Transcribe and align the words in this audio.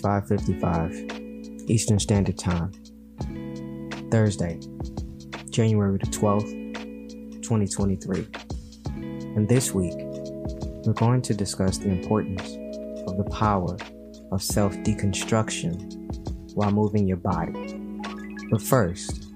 5:55 0.00 1.70
Eastern 1.70 1.98
Standard 1.98 2.38
Time. 2.38 2.72
Thursday, 4.10 4.58
January 5.50 5.98
the 5.98 6.06
12th, 6.06 6.50
2023. 7.42 8.26
And 9.36 9.48
this 9.48 9.72
week, 9.72 9.94
we're 10.84 10.94
going 10.94 11.22
to 11.22 11.34
discuss 11.34 11.78
the 11.78 11.90
importance 11.90 12.56
of 13.06 13.16
the 13.16 13.24
power 13.30 13.76
of 14.32 14.42
self-deconstruction 14.42 16.54
while 16.54 16.72
moving 16.72 17.06
your 17.06 17.18
body. 17.18 17.52
But 18.50 18.62
first, 18.62 19.28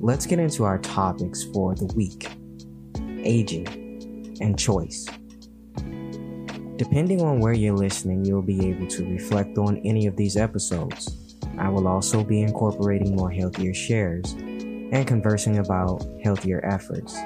let's 0.00 0.26
get 0.26 0.38
into 0.38 0.64
our 0.64 0.78
topics 0.78 1.44
for 1.52 1.74
the 1.74 1.92
week. 1.94 2.30
Aging 3.24 3.68
and 4.40 4.58
choice. 4.58 5.06
Depending 6.78 7.22
on 7.22 7.40
where 7.40 7.54
you're 7.54 7.74
listening, 7.74 8.24
you'll 8.24 8.40
be 8.40 8.68
able 8.68 8.86
to 8.86 9.04
reflect 9.04 9.58
on 9.58 9.78
any 9.84 10.06
of 10.06 10.14
these 10.14 10.36
episodes. 10.36 11.36
I 11.58 11.68
will 11.68 11.88
also 11.88 12.22
be 12.22 12.40
incorporating 12.40 13.16
more 13.16 13.32
healthier 13.32 13.74
shares 13.74 14.30
and 14.34 15.04
conversing 15.04 15.58
about 15.58 16.06
healthier 16.22 16.64
efforts. 16.64 17.18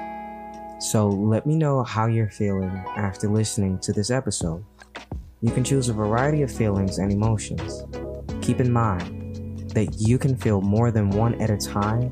So 0.79 1.07
let 1.07 1.45
me 1.45 1.55
know 1.55 1.83
how 1.83 2.07
you're 2.07 2.31
feeling 2.31 2.71
after 2.97 3.29
listening 3.29 3.77
to 3.83 3.93
this 3.93 4.09
episode. 4.09 4.65
You 5.41 5.51
can 5.51 5.63
choose 5.63 5.87
a 5.87 5.93
variety 5.93 6.41
of 6.41 6.51
feelings 6.51 6.97
and 6.97 7.11
emotions. 7.11 7.83
Keep 8.41 8.59
in 8.59 8.73
mind 8.73 9.69
that 9.75 9.99
you 9.99 10.17
can 10.17 10.35
feel 10.35 10.61
more 10.61 10.89
than 10.89 11.11
one 11.11 11.39
at 11.39 11.51
a 11.51 11.57
time, 11.57 12.11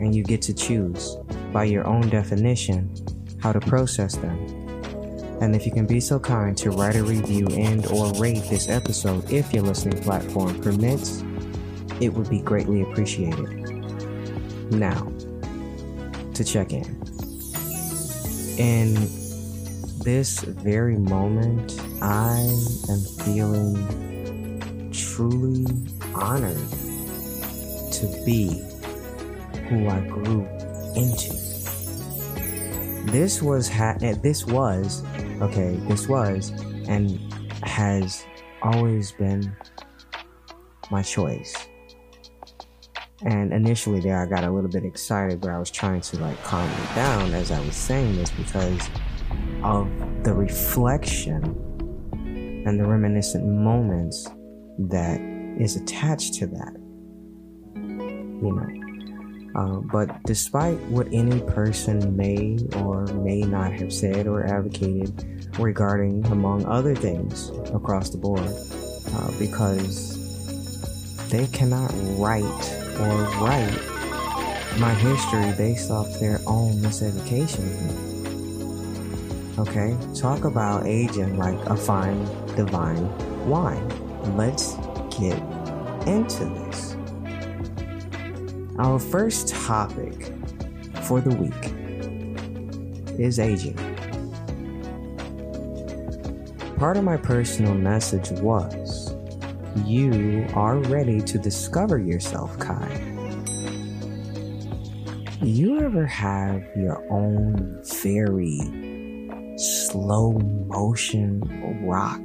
and 0.00 0.12
you 0.12 0.24
get 0.24 0.42
to 0.42 0.52
choose, 0.52 1.16
by 1.52 1.64
your 1.64 1.86
own 1.86 2.08
definition, 2.08 2.92
how 3.40 3.52
to 3.52 3.60
process 3.60 4.16
them. 4.16 4.59
And 5.40 5.56
if 5.56 5.64
you 5.64 5.72
can 5.72 5.86
be 5.86 6.00
so 6.00 6.18
kind 6.18 6.56
to 6.58 6.70
write 6.70 6.96
a 6.96 7.02
review 7.02 7.46
and 7.48 7.86
or 7.86 8.12
rate 8.14 8.44
this 8.50 8.68
episode 8.68 9.30
if 9.32 9.52
your 9.54 9.62
listening 9.62 10.02
platform 10.02 10.60
permits, 10.60 11.24
it 12.00 12.12
would 12.12 12.28
be 12.28 12.40
greatly 12.40 12.82
appreciated. 12.82 13.48
Now, 14.70 15.10
to 16.34 16.44
check 16.44 16.72
in. 16.72 16.84
In 18.58 18.94
this 20.04 20.40
very 20.40 20.96
moment, 20.96 21.80
I 22.02 22.38
am 22.90 23.00
feeling 23.24 24.90
truly 24.92 25.66
honored 26.14 26.56
to 27.92 28.22
be 28.24 28.62
who 29.68 29.88
I 29.88 30.00
grew 30.00 30.46
into. 30.94 31.34
This 33.10 33.42
was 33.42 33.68
ha- 33.68 33.96
eh, 34.02 34.14
this 34.22 34.46
was 34.46 35.02
okay, 35.40 35.76
this 35.88 36.08
was 36.08 36.50
and 36.88 37.18
has 37.62 38.24
always 38.62 39.12
been 39.12 39.54
my 40.90 41.02
choice. 41.02 41.54
And 43.22 43.52
initially 43.52 44.00
there 44.00 44.20
I 44.20 44.26
got 44.26 44.44
a 44.44 44.50
little 44.50 44.70
bit 44.70 44.84
excited, 44.84 45.40
but 45.40 45.50
I 45.50 45.58
was 45.58 45.70
trying 45.70 46.00
to 46.00 46.18
like 46.18 46.42
calm 46.42 46.68
it 46.68 46.94
down 46.94 47.34
as 47.34 47.50
I 47.50 47.60
was 47.60 47.76
saying 47.76 48.16
this 48.16 48.30
because 48.30 48.88
of 49.62 49.88
the 50.24 50.32
reflection 50.32 51.44
and 52.66 52.80
the 52.80 52.84
reminiscent 52.84 53.46
moments 53.46 54.26
that 54.78 55.20
is 55.58 55.76
attached 55.76 56.34
to 56.34 56.46
that. 56.46 56.76
You 57.74 58.52
know. 58.54 58.79
Uh, 59.60 59.78
but 59.92 60.22
despite 60.22 60.78
what 60.88 61.06
any 61.12 61.38
person 61.42 62.16
may 62.16 62.56
or 62.76 63.04
may 63.20 63.42
not 63.42 63.70
have 63.72 63.92
said 63.92 64.26
or 64.26 64.46
advocated 64.46 65.12
regarding, 65.58 66.24
among 66.28 66.64
other 66.64 66.94
things, 66.94 67.50
across 67.74 68.08
the 68.08 68.16
board, 68.16 68.40
uh, 68.40 69.30
because 69.38 70.16
they 71.28 71.46
cannot 71.48 71.92
write 72.16 72.42
or 73.00 73.14
write 73.44 73.78
my 74.78 74.94
history 74.94 75.52
based 75.58 75.90
off 75.90 76.08
their 76.20 76.40
own 76.46 76.72
miseducation. 76.76 77.68
Okay, 79.58 79.94
talk 80.18 80.44
about 80.44 80.86
aging 80.86 81.36
like 81.36 81.60
a 81.66 81.76
fine 81.76 82.24
divine 82.56 83.04
wine. 83.46 83.86
Let's 84.38 84.74
get 85.18 85.38
into 86.06 86.46
this. 86.46 86.89
Our 88.80 88.98
first 88.98 89.48
topic 89.48 90.32
for 91.02 91.20
the 91.20 91.36
week 91.36 91.52
is 93.20 93.38
aging. 93.38 93.76
Part 96.78 96.96
of 96.96 97.04
my 97.04 97.18
personal 97.18 97.74
message 97.74 98.30
was 98.40 99.14
you 99.84 100.46
are 100.54 100.78
ready 100.78 101.20
to 101.20 101.36
discover 101.36 101.98
yourself, 101.98 102.58
Kai. 102.58 102.88
You 105.42 105.80
ever 105.80 106.06
have 106.06 106.64
your 106.74 107.04
own 107.12 107.82
very 108.02 108.60
slow 109.58 110.32
motion 110.68 111.42
rock 111.84 112.22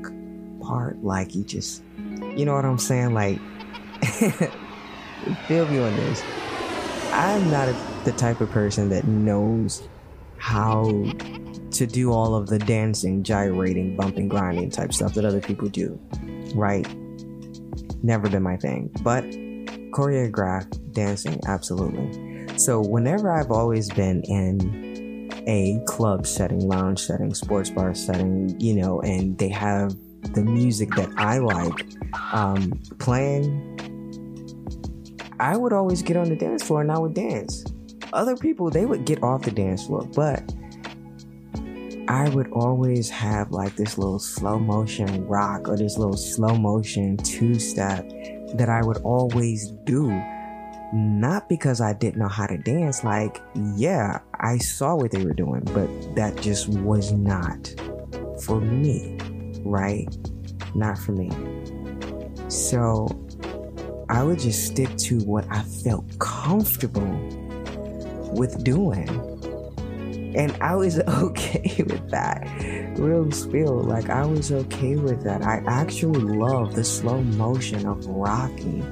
part? 0.61 1.03
Like 1.03 1.35
you 1.35 1.43
just, 1.43 1.83
you 2.37 2.45
know 2.45 2.55
what 2.55 2.63
I'm 2.63 2.77
saying? 2.77 3.13
Like, 3.13 3.39
feel 5.49 5.67
me 5.67 5.79
on 5.79 5.93
this. 5.97 6.23
I'm 7.15 7.49
not 7.49 7.69
a, 7.69 7.75
the 8.03 8.11
type 8.11 8.41
of 8.41 8.51
person 8.51 8.89
that 8.89 9.07
knows 9.07 9.87
how 10.37 10.83
to 11.71 11.87
do 11.87 12.11
all 12.11 12.35
of 12.35 12.47
the 12.47 12.59
dancing, 12.59 13.23
gyrating, 13.23 13.95
bumping, 13.95 14.27
grinding 14.27 14.69
type 14.69 14.93
stuff 14.93 15.13
that 15.13 15.23
other 15.23 15.39
people 15.39 15.69
do. 15.69 15.97
Right? 16.53 16.85
Never 18.03 18.29
been 18.29 18.43
my 18.43 18.57
thing. 18.57 18.91
But 19.01 19.23
choreographed 19.91 20.91
dancing, 20.91 21.39
absolutely. 21.47 22.57
So 22.57 22.81
whenever 22.81 23.31
I've 23.31 23.49
always 23.49 23.89
been 23.91 24.21
in 24.23 25.31
a 25.47 25.81
club 25.87 26.27
setting, 26.27 26.67
lounge 26.67 26.99
setting, 26.99 27.33
sports 27.33 27.69
bar 27.69 27.95
setting, 27.95 28.59
you 28.59 28.75
know, 28.75 28.99
and 28.99 29.37
they 29.37 29.49
have 29.49 29.95
the 30.33 30.43
music 30.43 30.89
that 30.95 31.09
I 31.15 31.37
like 31.37 31.85
um, 32.33 32.73
playing, 32.99 33.74
I 35.45 35.55
would 35.55 35.73
always 35.73 36.01
get 36.01 36.17
on 36.17 36.27
the 36.27 36.35
dance 36.35 36.63
floor 36.63 36.81
and 36.81 36.91
I 36.91 36.97
would 36.97 37.13
dance. 37.13 37.63
Other 38.13 38.35
people, 38.35 38.71
they 38.71 38.87
would 38.87 39.05
get 39.05 39.21
off 39.21 39.43
the 39.43 39.51
dance 39.51 39.85
floor, 39.85 40.03
but 40.15 40.41
I 42.07 42.29
would 42.29 42.49
always 42.51 43.11
have 43.11 43.51
like 43.51 43.75
this 43.75 43.99
little 43.99 44.17
slow 44.17 44.57
motion 44.57 45.27
rock 45.27 45.69
or 45.69 45.77
this 45.77 45.99
little 45.99 46.17
slow 46.17 46.55
motion 46.55 47.15
two 47.17 47.59
step 47.59 48.09
that 48.55 48.69
I 48.69 48.83
would 48.83 48.97
always 49.03 49.69
do. 49.83 50.09
Not 50.91 51.47
because 51.47 51.79
I 51.79 51.93
didn't 51.93 52.17
know 52.17 52.27
how 52.27 52.47
to 52.47 52.57
dance, 52.57 53.03
like, 53.03 53.39
yeah, 53.75 54.21
I 54.39 54.57
saw 54.57 54.95
what 54.95 55.11
they 55.11 55.23
were 55.23 55.33
doing, 55.33 55.61
but 55.75 56.15
that 56.15 56.41
just 56.41 56.69
was 56.69 57.11
not 57.11 57.71
for 58.41 58.59
me, 58.59 59.15
right? 59.63 60.07
Not 60.73 60.97
for 60.97 61.11
me. 61.11 61.29
So 62.47 63.24
I 64.09 64.23
would 64.23 64.39
just 64.39 64.65
stick 64.67 64.95
to 64.97 65.19
what 65.21 65.45
I 65.49 65.61
felt 65.63 66.19
comfortable 66.19 67.19
with 68.33 68.63
doing. 68.63 69.09
And 70.35 70.51
I 70.61 70.75
was 70.75 70.99
okay 71.07 71.83
with 71.87 72.09
that. 72.09 72.47
Real 72.97 73.31
spill. 73.31 73.81
Like, 73.81 74.09
I 74.09 74.25
was 74.25 74.51
okay 74.51 74.95
with 74.95 75.23
that. 75.23 75.43
I 75.43 75.63
actually 75.67 76.19
love 76.19 76.75
the 76.75 76.83
slow 76.83 77.21
motion 77.21 77.85
of 77.85 78.05
rocking 78.05 78.83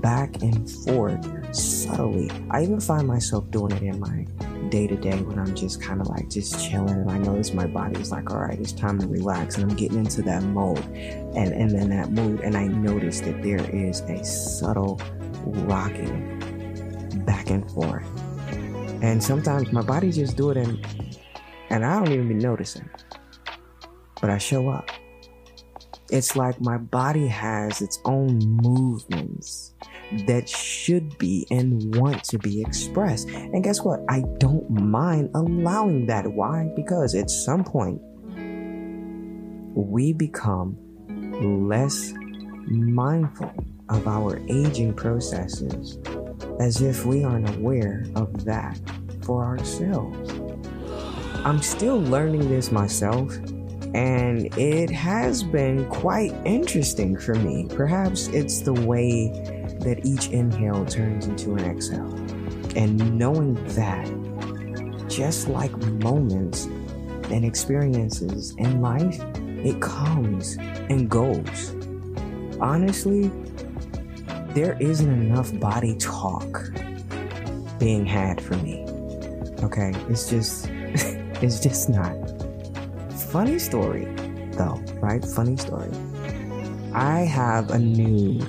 back 0.00 0.42
and 0.42 0.70
forth 0.70 1.54
subtly. 1.54 2.30
I 2.50 2.62
even 2.62 2.80
find 2.80 3.06
myself 3.06 3.50
doing 3.50 3.72
it 3.72 3.82
in 3.82 4.00
my 4.00 4.26
day 4.70 4.86
to 4.86 4.96
day 4.96 5.20
when 5.22 5.38
I'm 5.38 5.54
just 5.54 5.80
kind 5.80 6.00
of 6.00 6.08
like 6.08 6.28
just 6.28 6.68
chilling 6.68 6.94
and 6.94 7.10
I 7.10 7.18
notice 7.18 7.52
my 7.52 7.66
body 7.66 8.00
is 8.00 8.10
like, 8.10 8.30
all 8.30 8.38
right, 8.38 8.58
it's 8.58 8.72
time 8.72 8.98
to 8.98 9.06
relax. 9.06 9.56
And 9.56 9.70
I'm 9.70 9.76
getting 9.76 9.98
into 9.98 10.22
that 10.22 10.42
mode 10.42 10.84
and, 10.94 11.52
and 11.52 11.70
then 11.70 11.90
that 11.90 12.10
mood. 12.10 12.40
And 12.40 12.56
I 12.56 12.66
notice 12.66 13.20
that 13.20 13.42
there 13.42 13.64
is 13.74 14.00
a 14.00 14.24
subtle 14.24 15.00
rocking 15.44 16.38
back 17.26 17.50
and 17.50 17.70
forth. 17.70 18.06
And 19.02 19.22
sometimes 19.22 19.72
my 19.72 19.82
body 19.82 20.10
just 20.10 20.36
do 20.36 20.50
it 20.50 20.56
and, 20.56 20.84
and 21.70 21.84
I 21.84 21.96
don't 21.98 22.12
even 22.12 22.28
be 22.28 22.34
noticing. 22.34 22.88
But 24.20 24.30
I 24.30 24.38
show 24.38 24.68
up. 24.68 24.90
It's 26.10 26.36
like 26.36 26.60
my 26.60 26.78
body 26.78 27.26
has 27.26 27.82
its 27.82 27.98
own 28.04 28.38
movements 28.38 29.74
that 30.26 30.48
should 30.48 31.18
be 31.18 31.46
and 31.50 31.96
want 31.96 32.22
to 32.24 32.38
be 32.38 32.60
expressed. 32.62 33.28
And 33.28 33.64
guess 33.64 33.82
what? 33.82 34.00
I 34.08 34.22
don't 34.38 34.68
mind 34.70 35.30
allowing 35.34 36.06
that. 36.06 36.26
Why? 36.26 36.70
Because 36.76 37.14
at 37.14 37.30
some 37.30 37.64
point, 37.64 38.00
we 39.74 40.12
become 40.12 40.76
less 41.68 42.12
mindful 42.68 43.52
of 43.88 44.08
our 44.08 44.38
aging 44.48 44.94
processes 44.94 45.98
as 46.60 46.82
if 46.82 47.04
we 47.04 47.22
aren't 47.24 47.48
aware 47.56 48.04
of 48.14 48.44
that 48.44 48.78
for 49.22 49.44
ourselves. 49.44 50.32
I'm 51.44 51.60
still 51.62 52.00
learning 52.00 52.48
this 52.48 52.72
myself, 52.72 53.36
And 53.96 54.54
it 54.58 54.90
has 54.90 55.42
been 55.42 55.88
quite 55.88 56.34
interesting 56.44 57.16
for 57.16 57.34
me. 57.34 57.66
Perhaps 57.70 58.28
it's 58.28 58.60
the 58.60 58.74
way 58.74 59.32
that 59.86 60.04
each 60.04 60.30
inhale 60.30 60.84
turns 60.84 61.28
into 61.28 61.54
an 61.54 61.64
exhale. 61.64 62.12
And 62.74 63.16
knowing 63.16 63.54
that, 63.76 64.04
just 65.08 65.46
like 65.46 65.70
moments 66.02 66.64
and 67.30 67.44
experiences 67.44 68.52
in 68.58 68.80
life, 68.80 69.20
it 69.64 69.80
comes 69.80 70.56
and 70.90 71.08
goes. 71.08 71.76
Honestly, 72.60 73.30
there 74.54 74.76
isn't 74.80 75.08
enough 75.08 75.56
body 75.60 75.96
talk 75.98 76.68
being 77.78 78.04
had 78.04 78.40
for 78.40 78.56
me. 78.56 78.84
Okay, 79.62 79.92
it's 80.08 80.28
just, 80.28 80.66
it's 81.40 81.60
just 81.60 81.88
not. 81.88 82.12
Funny 83.30 83.60
story, 83.60 84.06
though, 84.52 84.82
right? 85.00 85.24
Funny 85.24 85.56
story. 85.56 85.90
I 86.92 87.20
have 87.20 87.70
a 87.70 87.78
new 87.78 88.40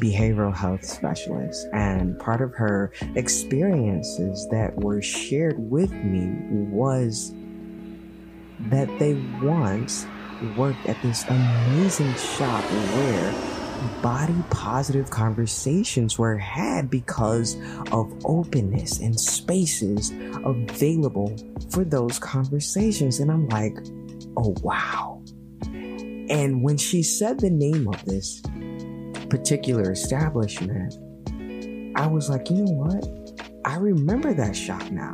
behavioral 0.00 0.54
health 0.54 0.84
specialist, 0.84 1.66
and 1.72 2.18
part 2.18 2.40
of 2.40 2.52
her 2.54 2.92
experiences 3.14 4.46
that 4.50 4.74
were 4.76 5.02
shared 5.02 5.56
with 5.58 5.92
me 5.92 6.34
was 6.70 7.32
that 8.70 8.88
they 8.98 9.14
once 9.42 10.06
worked 10.56 10.86
at 10.86 11.00
this 11.02 11.24
amazing 11.28 12.14
shop 12.14 12.62
where 12.62 13.34
body 14.02 14.34
positive 14.50 15.10
conversations 15.10 16.18
were 16.18 16.36
had 16.36 16.90
because 16.90 17.56
of 17.92 18.12
openness 18.24 19.00
and 19.00 19.18
spaces 19.18 20.12
available 20.44 21.36
for 21.70 21.84
those 21.84 22.18
conversations. 22.18 23.20
And 23.20 23.30
I'm 23.30 23.48
like, 23.48 23.76
oh, 24.36 24.54
wow. 24.62 25.22
And 26.30 26.62
when 26.62 26.76
she 26.78 27.02
said 27.02 27.40
the 27.40 27.50
name 27.50 27.88
of 27.88 28.04
this 28.04 28.42
particular 29.34 29.90
establishment, 29.90 30.94
I 31.96 32.06
was 32.06 32.30
like, 32.30 32.48
you 32.50 32.62
know 32.62 32.70
what? 32.70 33.42
I 33.64 33.78
remember 33.78 34.32
that 34.32 34.54
shop 34.54 34.92
now. 34.92 35.12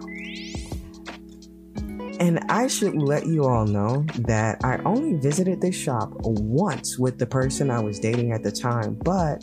And 2.20 2.38
I 2.50 2.66
should 2.66 2.96
let 2.96 3.26
you 3.26 3.46
all 3.46 3.64
know 3.64 4.04
that 4.26 4.62
I 4.62 4.76
only 4.84 5.16
visited 5.16 5.62
this 5.62 5.74
shop 5.74 6.12
once 6.20 6.98
with 6.98 7.18
the 7.18 7.24
person 7.24 7.70
I 7.70 7.80
was 7.80 7.98
dating 7.98 8.32
at 8.32 8.42
the 8.42 8.52
time, 8.52 8.98
but 9.02 9.42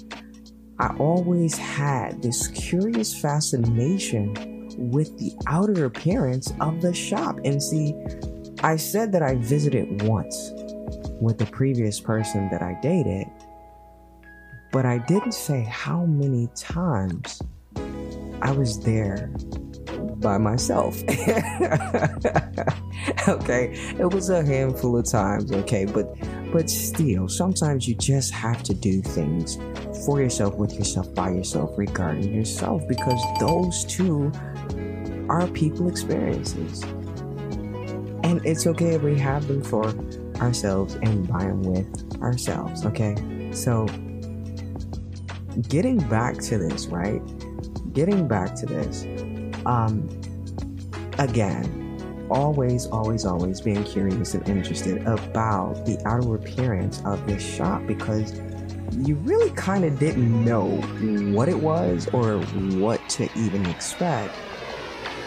I 0.77 0.93
always 0.99 1.57
had 1.57 2.21
this 2.21 2.45
curious 2.49 3.19
fascination 3.19 4.35
with 4.77 5.17
the 5.17 5.31
outer 5.47 5.85
appearance 5.85 6.53
of 6.61 6.81
the 6.81 6.93
shop. 6.93 7.39
And 7.43 7.63
see, 7.63 7.95
I 8.61 8.75
said 8.75 9.11
that 9.13 9.23
I 9.23 9.37
visited 9.37 10.03
once 10.03 10.51
with 11.19 11.39
the 11.39 11.47
previous 11.47 11.99
person 11.99 12.47
that 12.51 12.61
I 12.61 12.77
dated, 12.83 13.25
but 14.71 14.85
I 14.85 14.99
didn't 14.99 15.33
say 15.33 15.63
how 15.63 16.05
many 16.05 16.47
times 16.55 17.41
I 18.41 18.51
was 18.51 18.79
there 18.79 19.31
by 20.19 20.37
myself. 20.37 21.01
okay, 23.27 23.71
it 23.99 24.13
was 24.13 24.29
a 24.29 24.45
handful 24.45 24.97
of 24.97 25.05
times, 25.05 25.51
okay, 25.51 25.85
but 25.85 26.15
but 26.51 26.69
still, 26.69 27.27
sometimes 27.27 27.87
you 27.87 27.95
just 27.95 28.33
have 28.33 28.63
to 28.63 28.73
do 28.73 29.01
things 29.01 29.57
for 30.05 30.21
yourself, 30.21 30.55
with 30.55 30.73
yourself, 30.73 31.13
by 31.13 31.31
yourself, 31.31 31.77
regarding 31.77 32.33
yourself, 32.33 32.87
because 32.87 33.21
those 33.39 33.83
two 33.85 34.31
are 35.29 35.47
people 35.47 35.89
experiences. 35.89 36.83
And 38.23 38.45
it's 38.45 38.65
okay 38.67 38.95
if 38.95 39.03
we 39.03 39.17
have 39.19 39.47
them 39.47 39.61
for 39.61 39.93
ourselves 40.41 40.95
and 40.95 41.27
by 41.27 41.39
them 41.39 41.63
with 41.63 42.21
ourselves, 42.21 42.85
okay? 42.85 43.15
So, 43.51 43.87
getting 45.63 45.97
back 46.09 46.37
to 46.37 46.57
this, 46.57 46.87
right? 46.87 47.21
Getting 47.93 48.27
back 48.27 48.55
to 48.55 48.65
this, 48.65 49.03
um, 49.65 50.07
again, 51.17 52.27
always, 52.29 52.87
always, 52.87 53.25
always 53.25 53.61
being 53.61 53.83
curious 53.83 54.33
and 54.33 54.47
interested 54.47 55.05
about 55.07 55.85
the 55.85 55.99
outer 56.05 56.35
appearance 56.35 57.01
of 57.05 57.25
this 57.25 57.43
shop 57.43 57.85
because 57.87 58.39
you 58.93 59.15
really 59.15 59.49
kind 59.51 59.83
of 59.85 59.97
didn't 59.99 60.45
know 60.45 60.65
what 61.33 61.49
it 61.49 61.59
was 61.59 62.07
or 62.13 62.39
what 62.79 63.07
to 63.09 63.29
even 63.37 63.65
expect 63.65 64.33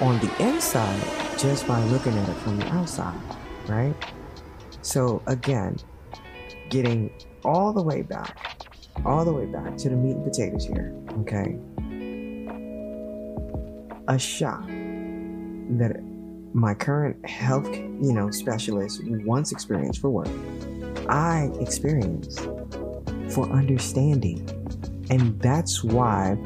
on 0.00 0.18
the 0.20 0.42
inside 0.42 1.02
just 1.38 1.66
by 1.66 1.82
looking 1.84 2.16
at 2.16 2.28
it 2.28 2.36
from 2.36 2.58
the 2.58 2.66
outside, 2.68 3.18
right? 3.66 3.94
So, 4.82 5.22
again, 5.26 5.76
getting 6.70 7.10
all 7.44 7.72
the 7.72 7.82
way 7.82 8.02
back, 8.02 8.59
all 9.04 9.24
the 9.24 9.32
way 9.32 9.46
back 9.46 9.76
to 9.78 9.88
the 9.88 9.96
meat 9.96 10.16
and 10.16 10.24
potatoes 10.24 10.64
here, 10.64 10.94
okay? 11.20 11.58
a 14.10 14.18
shop 14.18 14.66
that 14.66 15.96
my 16.52 16.74
current 16.74 17.24
health, 17.24 17.68
you 17.68 18.12
know, 18.12 18.28
specialist 18.30 19.00
once 19.24 19.52
experienced 19.52 20.00
for 20.00 20.10
work, 20.10 20.28
I 21.08 21.48
experienced 21.60 22.40
for 23.30 23.48
understanding. 23.50 24.48
And 25.10 25.40
that's 25.40 25.84
why 25.84 26.36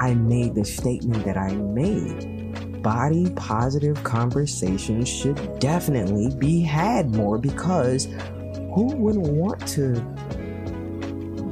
I 0.00 0.14
made 0.14 0.56
the 0.56 0.64
statement 0.64 1.24
that 1.24 1.36
I 1.36 1.52
made. 1.52 2.82
Body 2.82 3.30
positive 3.36 4.02
conversations 4.02 5.08
should 5.08 5.60
definitely 5.60 6.34
be 6.36 6.60
had 6.60 7.14
more 7.14 7.38
because 7.38 8.08
who 8.74 8.96
wouldn't 8.96 9.28
want 9.28 9.64
to 9.68 10.00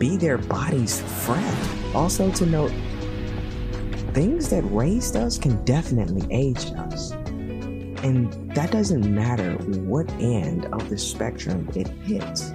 be 0.01 0.17
their 0.17 0.39
body's 0.39 1.03
friend? 1.25 1.95
Also, 1.95 2.33
to 2.33 2.47
note, 2.47 2.73
things 4.15 4.49
that 4.49 4.63
raised 4.63 5.15
us 5.15 5.39
can 5.39 5.63
definitely 5.65 6.27
age 6.35 6.73
us. 6.89 7.13
And 8.03 8.33
that 8.55 8.71
doesn't 8.71 9.15
matter 9.15 9.53
what 9.85 10.11
end 10.13 10.65
of 10.73 10.89
the 10.89 10.97
spectrum 10.97 11.69
it 11.77 11.87
hits. 11.89 12.51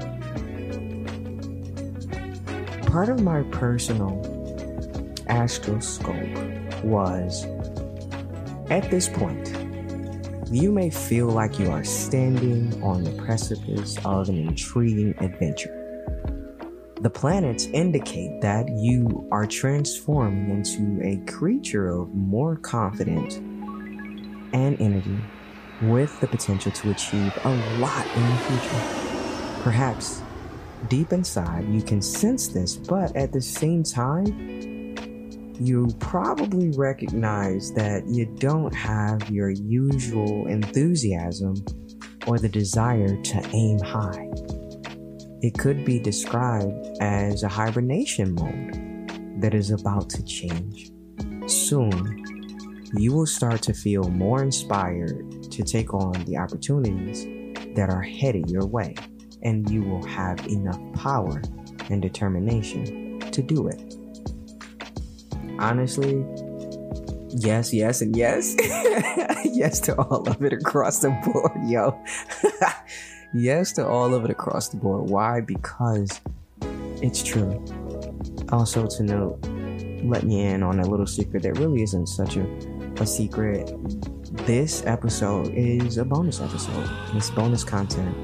Part 2.87 3.09
of 3.09 3.21
my 3.21 3.43
personal 3.51 4.19
astroscope 5.27 6.83
was 6.83 7.45
at 8.71 8.89
this 8.89 9.07
point, 9.07 9.55
you 10.49 10.71
may 10.71 10.89
feel 10.89 11.27
like 11.27 11.59
you 11.59 11.69
are 11.69 11.83
standing 11.83 12.81
on 12.81 13.03
the 13.03 13.11
precipice 13.23 13.97
of 14.03 14.29
an 14.29 14.37
intriguing 14.37 15.13
adventure. 15.19 15.84
The 17.05 17.11
planets 17.11 17.67
indicate 17.67 18.41
that 18.41 18.67
you 18.67 19.29
are 19.31 19.45
transforming 19.45 20.49
into 20.49 20.99
a 21.07 21.23
creature 21.31 21.87
of 21.89 22.11
more 22.15 22.55
confidence 22.55 23.35
and 23.35 24.75
energy 24.81 25.19
with 25.83 26.19
the 26.19 26.25
potential 26.25 26.71
to 26.71 26.89
achieve 26.89 27.31
a 27.43 27.49
lot 27.77 28.07
in 28.07 28.27
the 28.27 28.37
future. 28.37 29.61
Perhaps 29.61 30.23
deep 30.87 31.13
inside 31.13 31.69
you 31.69 31.83
can 31.83 32.01
sense 32.01 32.47
this, 32.47 32.75
but 32.75 33.15
at 33.15 33.31
the 33.31 33.39
same 33.39 33.83
time, 33.83 34.25
you 35.59 35.87
probably 35.99 36.71
recognize 36.71 37.71
that 37.73 38.07
you 38.07 38.25
don't 38.39 38.73
have 38.73 39.29
your 39.29 39.51
usual 39.51 40.47
enthusiasm 40.47 41.53
or 42.25 42.39
the 42.39 42.49
desire 42.49 43.15
to 43.21 43.47
aim 43.53 43.77
high. 43.77 44.27
It 45.41 45.57
could 45.57 45.85
be 45.85 45.99
described 45.99 46.97
as 47.01 47.43
a 47.43 47.47
hibernation 47.47 48.33
mode 48.35 49.41
that 49.41 49.53
is 49.53 49.71
about 49.71 50.09
to 50.11 50.23
change. 50.23 50.91
Soon, 51.47 52.23
you 52.97 53.13
will 53.13 53.25
start 53.25 53.61
to 53.63 53.73
feel 53.73 54.03
more 54.03 54.41
inspired 54.41 55.51
to 55.51 55.63
take 55.63 55.93
on 55.93 56.13
the 56.25 56.37
opportunities 56.37 57.25
that 57.75 57.89
are 57.89 58.01
headed 58.01 58.49
your 58.49 58.65
way, 58.65 58.95
and 59.43 59.69
you 59.69 59.81
will 59.81 60.05
have 60.05 60.39
enough 60.47 60.79
power 60.93 61.41
and 61.89 62.01
determination 62.01 63.19
to 63.31 63.41
do 63.41 63.67
it. 63.67 63.95
Honestly, 65.59 66.25
yes, 67.29 67.73
yes, 67.73 68.01
and 68.01 68.15
yes. 68.15 68.55
yes 69.45 69.79
to 69.81 69.95
all 69.95 70.27
of 70.27 70.41
it 70.41 70.53
across 70.53 70.99
the 70.99 71.09
board, 71.25 71.51
yo. 71.65 71.99
yes 73.35 73.73
to 73.73 73.85
all 73.85 74.13
of 74.13 74.23
it 74.23 74.31
across 74.31 74.69
the 74.69 74.77
board. 74.77 75.09
Why? 75.09 75.41
Because 75.41 76.21
it's 77.01 77.21
true. 77.21 77.63
Also, 78.49 78.87
to 78.87 79.03
note, 79.03 79.39
let 80.03 80.23
me 80.23 80.45
in 80.45 80.63
on 80.63 80.79
a 80.79 80.87
little 80.87 81.05
secret 81.05 81.43
that 81.43 81.57
really 81.57 81.83
isn't 81.83 82.07
such 82.07 82.37
a, 82.37 82.45
a 82.97 83.05
secret. 83.05 83.71
This 84.45 84.85
episode 84.85 85.53
is 85.53 85.97
a 85.97 86.05
bonus 86.05 86.39
episode, 86.39 86.89
it's 87.13 87.29
bonus 87.29 87.63
content. 87.63 88.15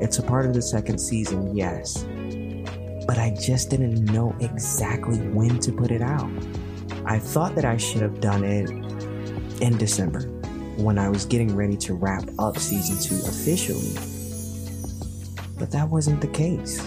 It's 0.00 0.18
a 0.18 0.22
part 0.22 0.46
of 0.46 0.54
the 0.54 0.62
second 0.62 0.98
season, 0.98 1.56
yes. 1.56 2.04
But 3.06 3.18
I 3.18 3.36
just 3.40 3.70
didn't 3.70 4.04
know 4.06 4.34
exactly 4.40 5.18
when 5.18 5.58
to 5.60 5.72
put 5.72 5.90
it 5.90 6.02
out. 6.02 6.30
I 7.04 7.18
thought 7.18 7.54
that 7.54 7.64
I 7.64 7.76
should 7.76 8.02
have 8.02 8.20
done 8.20 8.44
it 8.44 8.70
in 9.60 9.76
December 9.78 10.22
when 10.76 10.98
I 10.98 11.08
was 11.08 11.24
getting 11.24 11.54
ready 11.54 11.76
to 11.78 11.94
wrap 11.94 12.28
up 12.38 12.58
season 12.58 12.98
two 12.98 13.26
officially 13.26 14.17
But 15.58 15.70
that 15.72 15.88
wasn't 15.88 16.20
the 16.20 16.28
case. 16.28 16.80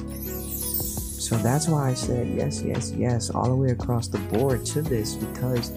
So 1.22 1.38
that's 1.38 1.68
why 1.68 1.92
I 1.92 1.94
said 1.94 2.28
yes, 2.28 2.62
yes, 2.62 2.92
yes, 2.92 3.30
all 3.30 3.48
the 3.48 3.56
way 3.56 3.70
across 3.70 4.08
the 4.08 4.18
board 4.18 4.66
to 4.66 4.82
this 4.82 5.16
because 5.16 5.72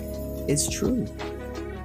it's 0.49 0.69
true. 0.69 1.07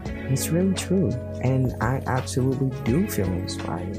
It's 0.05 0.49
really 0.49 0.73
true. 0.73 1.11
And 1.43 1.75
I 1.81 2.01
absolutely 2.07 2.71
do 2.83 3.07
feel 3.07 3.27
inspired, 3.27 3.97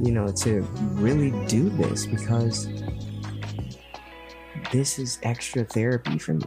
you 0.00 0.12
know, 0.12 0.28
to 0.28 0.60
really 0.94 1.30
do 1.46 1.70
this 1.70 2.06
because 2.06 2.68
this 4.70 4.98
is 4.98 5.18
extra 5.22 5.64
therapy 5.64 6.18
for 6.18 6.34
me. 6.34 6.46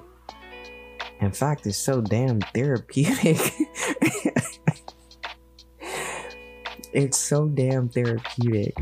In 1.20 1.32
fact, 1.32 1.68
it's 1.68 1.78
so 1.78 2.02
damn 2.02 2.40
therapeutic. 2.40 3.40
it's 6.94 7.18
so 7.18 7.50
damn 7.50 7.90
therapeutic 7.90 8.76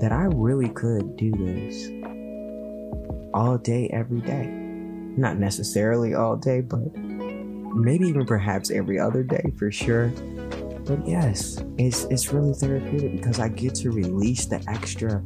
that 0.00 0.12
I 0.12 0.24
really 0.24 0.68
could 0.68 1.16
do 1.16 1.32
this 1.32 1.88
all 3.34 3.58
day, 3.58 3.88
every 3.92 4.20
day. 4.20 4.46
Not 4.46 5.38
necessarily 5.38 6.14
all 6.14 6.36
day, 6.36 6.60
but 6.60 6.96
maybe 6.96 8.06
even 8.06 8.24
perhaps 8.24 8.70
every 8.70 8.98
other 8.98 9.22
day 9.22 9.52
for 9.58 9.70
sure. 9.72 10.08
But 10.86 11.06
yes, 11.06 11.62
it's 11.76 12.04
it's 12.04 12.32
really 12.32 12.54
therapeutic 12.54 13.12
because 13.12 13.40
I 13.40 13.48
get 13.48 13.74
to 13.76 13.90
release 13.90 14.46
the 14.46 14.64
extra 14.68 15.22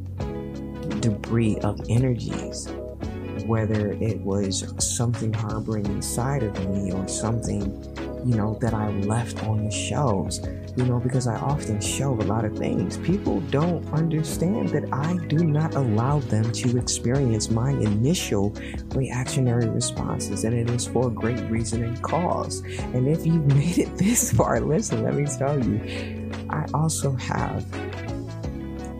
debris 0.99 1.59
of 1.59 1.79
energies, 1.89 2.67
whether 3.45 3.91
it 3.93 4.19
was 4.21 4.73
something 4.79 5.31
harboring 5.31 5.85
inside 5.85 6.43
of 6.43 6.69
me 6.69 6.91
or 6.91 7.07
something, 7.07 7.61
you 8.25 8.35
know, 8.35 8.57
that 8.61 8.73
I 8.73 8.89
left 9.01 9.43
on 9.43 9.65
the 9.65 9.71
shelves 9.71 10.39
you 10.75 10.85
know, 10.85 10.99
because 10.99 11.27
I 11.27 11.35
often 11.35 11.79
show 11.79 12.13
a 12.13 12.23
lot 12.23 12.45
of 12.45 12.57
things. 12.57 12.97
People 12.97 13.41
don't 13.41 13.85
understand 13.93 14.69
that 14.69 14.91
I 14.91 15.17
do 15.27 15.37
not 15.37 15.75
allow 15.75 16.19
them 16.19 16.51
to 16.51 16.77
experience 16.77 17.49
my 17.49 17.71
initial 17.71 18.55
reactionary 18.95 19.69
responses, 19.69 20.43
and 20.45 20.55
it 20.55 20.69
is 20.69 20.87
for 20.87 21.07
a 21.07 21.11
great 21.11 21.41
reason 21.49 21.83
and 21.83 22.01
cause. 22.01 22.61
And 22.93 23.07
if 23.07 23.25
you've 23.25 23.45
made 23.55 23.77
it 23.77 23.95
this 23.97 24.31
far, 24.31 24.59
listen, 24.59 25.03
let 25.03 25.13
me 25.13 25.25
tell 25.25 25.63
you, 25.63 26.29
I 26.49 26.65
also 26.73 27.11
have 27.13 27.65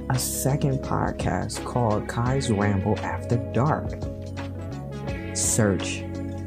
a 0.10 0.20
second 0.20 0.80
podcast 0.80 1.66
called 1.66 2.08
Kai's 2.08 2.52
Ramble 2.52 3.00
After 3.00 3.38
Dark. 3.54 3.90
Search 5.36 6.04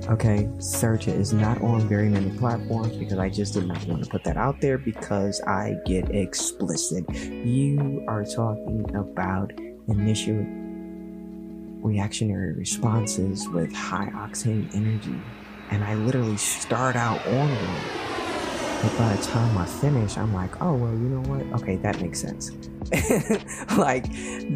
Okay, 0.08 0.48
search 0.60 1.08
is 1.08 1.32
not 1.32 1.60
on 1.62 1.88
very 1.88 2.08
many 2.08 2.30
platforms 2.38 2.96
because 2.96 3.18
I 3.18 3.28
just 3.28 3.54
did 3.54 3.66
not 3.66 3.84
want 3.86 4.04
to 4.04 4.08
put 4.08 4.22
that 4.22 4.36
out 4.36 4.60
there 4.60 4.78
because 4.78 5.40
I 5.40 5.74
get 5.84 6.14
explicit. 6.14 7.04
You 7.12 8.04
are 8.06 8.24
talking 8.24 8.88
about 8.94 9.52
initial 9.88 10.46
reactionary 11.82 12.52
responses 12.52 13.48
with 13.48 13.72
high 13.74 14.08
octane 14.14 14.72
energy, 14.76 15.20
and 15.72 15.82
I 15.82 15.96
literally 15.96 16.36
start 16.36 16.94
out 16.94 17.26
on 17.26 17.48
one. 17.50 18.82
But 18.82 18.98
by 18.98 19.16
the 19.16 19.22
time 19.24 19.58
I 19.58 19.66
finish, 19.66 20.16
I'm 20.16 20.32
like, 20.32 20.62
oh, 20.62 20.74
well, 20.74 20.92
you 20.92 21.08
know 21.08 21.28
what? 21.28 21.62
Okay, 21.62 21.76
that 21.78 22.00
makes 22.00 22.20
sense. 22.20 22.52
like, 23.76 24.04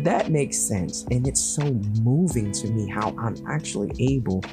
that 0.04 0.28
makes 0.30 0.58
sense. 0.58 1.06
And 1.10 1.26
it's 1.26 1.42
so 1.42 1.64
moving 2.02 2.52
to 2.52 2.68
me 2.68 2.88
how 2.88 3.12
I'm 3.18 3.34
actually 3.48 3.90
able 3.98 4.44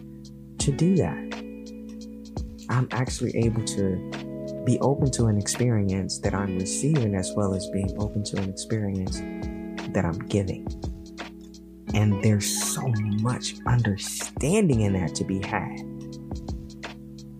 to 0.67 0.73
do 0.73 0.97
that. 0.97 1.15
I'm 2.69 2.89
actually 2.91 3.33
able 3.37 3.63
to 3.63 4.63
be 4.65 4.77
open 4.79 5.09
to 5.11 5.27
an 5.27 5.37
experience 5.37 6.19
that 6.19 6.33
I'm 6.33 6.59
receiving 6.59 7.15
as 7.15 7.31
well 7.37 7.53
as 7.53 7.69
being 7.69 7.95
open 7.97 8.21
to 8.25 8.37
an 8.37 8.49
experience 8.49 9.19
that 9.93 10.03
I'm 10.03 10.19
giving. 10.27 10.67
And 11.93 12.21
there's 12.21 12.45
so 12.73 12.85
much 13.21 13.55
understanding 13.65 14.81
in 14.81 14.91
that 14.91 15.15
to 15.15 15.23
be 15.23 15.39
had. 15.39 15.77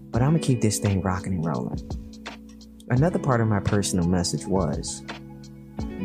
But 0.09 0.21
I'm 0.21 0.29
gonna 0.29 0.39
keep 0.39 0.61
this 0.61 0.79
thing 0.79 1.01
rocking 1.01 1.33
and 1.33 1.45
rolling. 1.45 1.81
Another 2.91 3.19
part 3.19 3.41
of 3.41 3.49
my 3.49 3.59
personal 3.59 4.07
message 4.07 4.45
was 4.45 5.03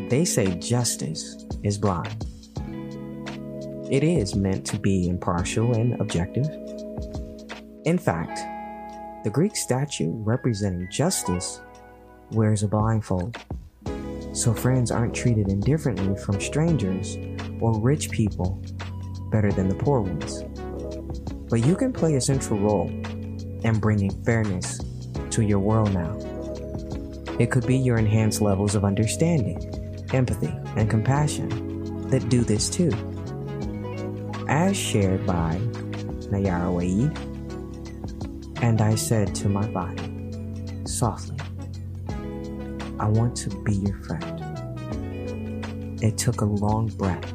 they 0.08 0.24
say 0.24 0.56
justice 0.58 1.46
is 1.62 1.78
blind. 1.78 2.26
It 3.92 4.02
is 4.02 4.34
meant 4.34 4.66
to 4.66 4.76
be 4.76 5.06
impartial 5.06 5.76
and 5.76 6.00
objective. 6.00 6.48
In 7.84 7.98
fact, 7.98 8.38
the 9.24 9.30
Greek 9.30 9.56
statue 9.56 10.12
representing 10.12 10.88
justice 10.88 11.60
wears 12.30 12.62
a 12.62 12.68
blindfold, 12.68 13.36
so 14.32 14.54
friends 14.54 14.92
aren't 14.92 15.14
treated 15.14 15.48
indifferently 15.48 16.16
from 16.22 16.40
strangers 16.40 17.18
or 17.60 17.76
rich 17.80 18.10
people 18.10 18.62
better 19.32 19.50
than 19.50 19.68
the 19.68 19.74
poor 19.74 20.00
ones. 20.00 20.44
But 21.50 21.66
you 21.66 21.74
can 21.74 21.92
play 21.92 22.14
a 22.14 22.20
central 22.20 22.60
role 22.60 22.88
in 22.88 23.80
bringing 23.80 24.10
fairness 24.22 24.80
to 25.30 25.42
your 25.42 25.58
world 25.58 25.92
now. 25.92 26.16
It 27.40 27.50
could 27.50 27.66
be 27.66 27.76
your 27.76 27.98
enhanced 27.98 28.40
levels 28.40 28.76
of 28.76 28.84
understanding, 28.84 29.58
empathy, 30.12 30.54
and 30.76 30.88
compassion 30.88 32.08
that 32.10 32.28
do 32.28 32.42
this 32.44 32.70
too. 32.70 32.92
As 34.48 34.76
shared 34.76 35.26
by 35.26 35.56
Nayyirah 36.30 36.72
Waheed 36.72 37.31
and 38.62 38.80
I 38.80 38.94
said 38.94 39.34
to 39.34 39.48
my 39.48 39.66
body, 39.66 40.08
softly, 40.84 41.36
I 43.00 43.08
want 43.08 43.34
to 43.38 43.50
be 43.62 43.74
your 43.74 44.00
friend. 44.04 44.38
It 46.00 46.16
took 46.16 46.42
a 46.42 46.44
long 46.44 46.86
breath 46.86 47.28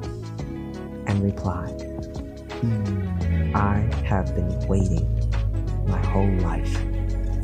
and 1.05 1.21
replied, 1.21 1.81
hmm, 2.61 3.53
I 3.53 3.79
have 4.05 4.33
been 4.35 4.67
waiting 4.67 5.05
my 5.85 6.03
whole 6.07 6.31
life 6.37 6.73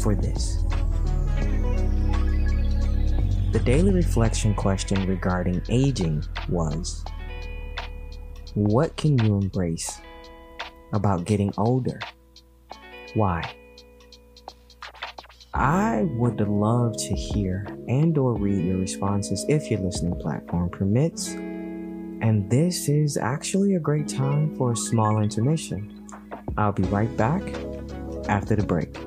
for 0.02 0.16
this. 0.16 0.64
The 3.52 3.62
daily 3.66 3.94
reflection 3.94 4.56
question 4.56 5.06
regarding 5.06 5.62
aging 5.68 6.24
was 6.48 7.04
What 8.54 8.96
can 8.96 9.18
you 9.20 9.36
embrace 9.36 10.00
about 10.94 11.26
getting 11.26 11.54
older? 11.58 12.00
Why? 13.14 13.44
I 15.54 16.08
would 16.18 16.40
love 16.40 16.98
to 16.98 17.16
hear 17.16 17.68
and 17.88 18.18
or 18.18 18.34
read 18.34 18.66
your 18.66 18.78
responses 18.78 19.46
if 19.48 19.70
your 19.70 19.82
listening 19.82 20.20
platform 20.20 20.70
permits. 20.70 21.34
And 21.34 22.50
this 22.50 22.90
is 22.90 23.18
actually 23.18 23.76
a 23.76 23.80
great 23.80 24.08
time 24.08 24.56
for 24.56 24.72
a 24.72 24.76
small 24.76 25.22
intermission. 25.22 26.08
I'll 26.58 26.72
be 26.72 26.84
right 26.84 27.16
back 27.18 27.44
after 28.28 28.56
the 28.56 28.64
break. 28.64 28.98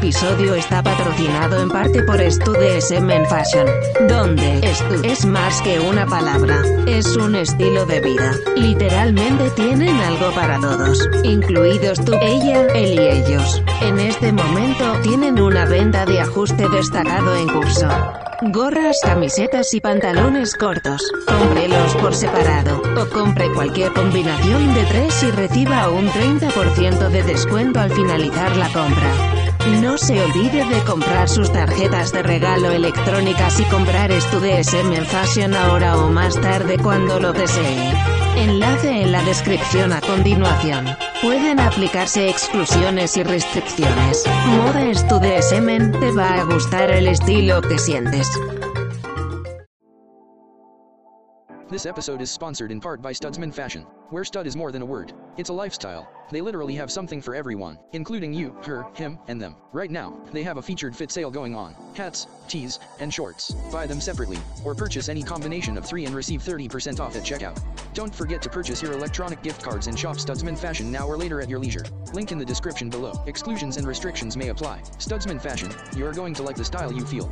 Episodio 0.00 0.54
está 0.54 0.82
patrocinado 0.82 1.60
en 1.60 1.68
parte 1.68 2.02
por 2.04 2.18
Studsm 2.18 3.04
Men 3.04 3.26
Fashion, 3.26 3.66
donde 4.08 4.58
es 5.04 5.26
más 5.26 5.60
que 5.60 5.78
una 5.78 6.06
palabra, 6.06 6.62
es 6.86 7.16
un 7.16 7.34
estilo 7.34 7.84
de 7.84 8.00
vida. 8.00 8.34
Literalmente 8.56 9.50
tienen 9.50 9.94
algo 10.00 10.30
para 10.34 10.58
todos, 10.58 11.06
incluidos 11.22 12.02
tú, 12.02 12.14
ella, 12.22 12.66
él 12.74 12.94
y 12.94 12.98
ellos. 12.98 13.62
En 13.82 13.98
este 13.98 14.32
momento 14.32 14.98
tienen 15.02 15.38
una 15.38 15.66
venta 15.66 16.06
de 16.06 16.20
ajuste 16.20 16.66
destacado 16.70 17.36
en 17.36 17.48
curso. 17.48 17.88
Gorras, 18.40 19.00
camisetas 19.02 19.74
y 19.74 19.82
pantalones 19.82 20.54
cortos. 20.54 21.12
Cómprelos 21.26 21.94
por 21.96 22.14
separado 22.14 22.80
o 22.96 23.06
compre 23.10 23.52
cualquier 23.52 23.92
combinación 23.92 24.72
de 24.72 24.82
tres 24.84 25.22
y 25.24 25.30
reciba 25.30 25.90
un 25.90 26.08
30% 26.08 27.10
de 27.10 27.22
descuento 27.22 27.80
al 27.80 27.90
finalizar 27.90 28.56
la 28.56 28.72
compra. 28.72 29.39
No 29.66 29.98
se 29.98 30.22
olvide 30.22 30.64
de 30.64 30.82
comprar 30.84 31.28
sus 31.28 31.52
tarjetas 31.52 32.12
de 32.12 32.22
regalo 32.22 32.70
electrónicas 32.70 33.60
y 33.60 33.64
comprar 33.64 34.10
Studsm 34.12 34.92
en 34.92 35.06
Fashion 35.06 35.54
ahora 35.54 35.98
o 35.98 36.08
más 36.08 36.40
tarde 36.40 36.78
cuando 36.78 37.20
lo 37.20 37.32
desee. 37.32 37.92
Enlace 38.36 39.02
en 39.02 39.12
la 39.12 39.22
descripción 39.24 39.92
a 39.92 40.00
continuación. 40.00 40.86
Pueden 41.22 41.60
aplicarse 41.60 42.28
exclusiones 42.30 43.16
y 43.16 43.22
restricciones. 43.22 44.24
Moda 44.46 44.94
Studsm 44.94 46.00
te 46.00 46.12
va 46.12 46.40
a 46.40 46.44
gustar 46.44 46.90
el 46.90 47.08
estilo 47.08 47.60
que 47.60 47.78
sientes. 47.78 48.28
This 51.70 51.86
episode 51.86 52.20
is 52.20 52.32
sponsored 52.32 52.72
in 52.72 52.80
part 52.80 53.00
by 53.00 53.12
Studsmen 53.12 53.54
Fashion, 53.54 53.82
where 54.08 54.24
stud 54.24 54.44
is 54.48 54.56
more 54.56 54.72
than 54.72 54.82
a 54.82 54.84
word. 54.84 55.12
It's 55.36 55.50
a 55.50 55.52
lifestyle. 55.52 56.10
They 56.32 56.40
literally 56.40 56.74
have 56.74 56.90
something 56.90 57.22
for 57.22 57.32
everyone, 57.32 57.78
including 57.92 58.34
you, 58.34 58.56
her, 58.64 58.86
him, 58.94 59.20
and 59.28 59.40
them. 59.40 59.54
Right 59.72 59.90
now, 59.92 60.18
they 60.32 60.42
have 60.42 60.56
a 60.56 60.62
featured 60.62 60.96
fit 60.96 61.12
sale 61.12 61.30
going 61.30 61.54
on. 61.54 61.76
Hats, 61.94 62.26
tees, 62.48 62.80
and 62.98 63.14
shorts. 63.14 63.52
Buy 63.70 63.86
them 63.86 64.00
separately, 64.00 64.38
or 64.64 64.74
purchase 64.74 65.08
any 65.08 65.22
combination 65.22 65.78
of 65.78 65.86
three 65.86 66.04
and 66.06 66.14
receive 66.14 66.42
30% 66.42 66.98
off 66.98 67.14
at 67.14 67.22
checkout. 67.22 67.62
Don't 67.94 68.12
forget 68.12 68.42
to 68.42 68.48
purchase 68.48 68.82
your 68.82 68.94
electronic 68.94 69.40
gift 69.40 69.62
cards 69.62 69.86
and 69.86 69.96
shop 69.96 70.16
Studsmen 70.16 70.58
Fashion 70.58 70.90
now 70.90 71.06
or 71.06 71.16
later 71.16 71.40
at 71.40 71.48
your 71.48 71.60
leisure. 71.60 71.84
Link 72.12 72.32
in 72.32 72.38
the 72.38 72.44
description 72.44 72.90
below. 72.90 73.12
Exclusions 73.28 73.76
and 73.76 73.86
restrictions 73.86 74.36
may 74.36 74.48
apply. 74.48 74.82
Studsmen 74.98 75.40
Fashion, 75.40 75.72
you 75.96 76.04
are 76.04 76.12
going 76.12 76.34
to 76.34 76.42
like 76.42 76.56
the 76.56 76.64
style 76.64 76.92
you 76.92 77.06
feel. 77.06 77.28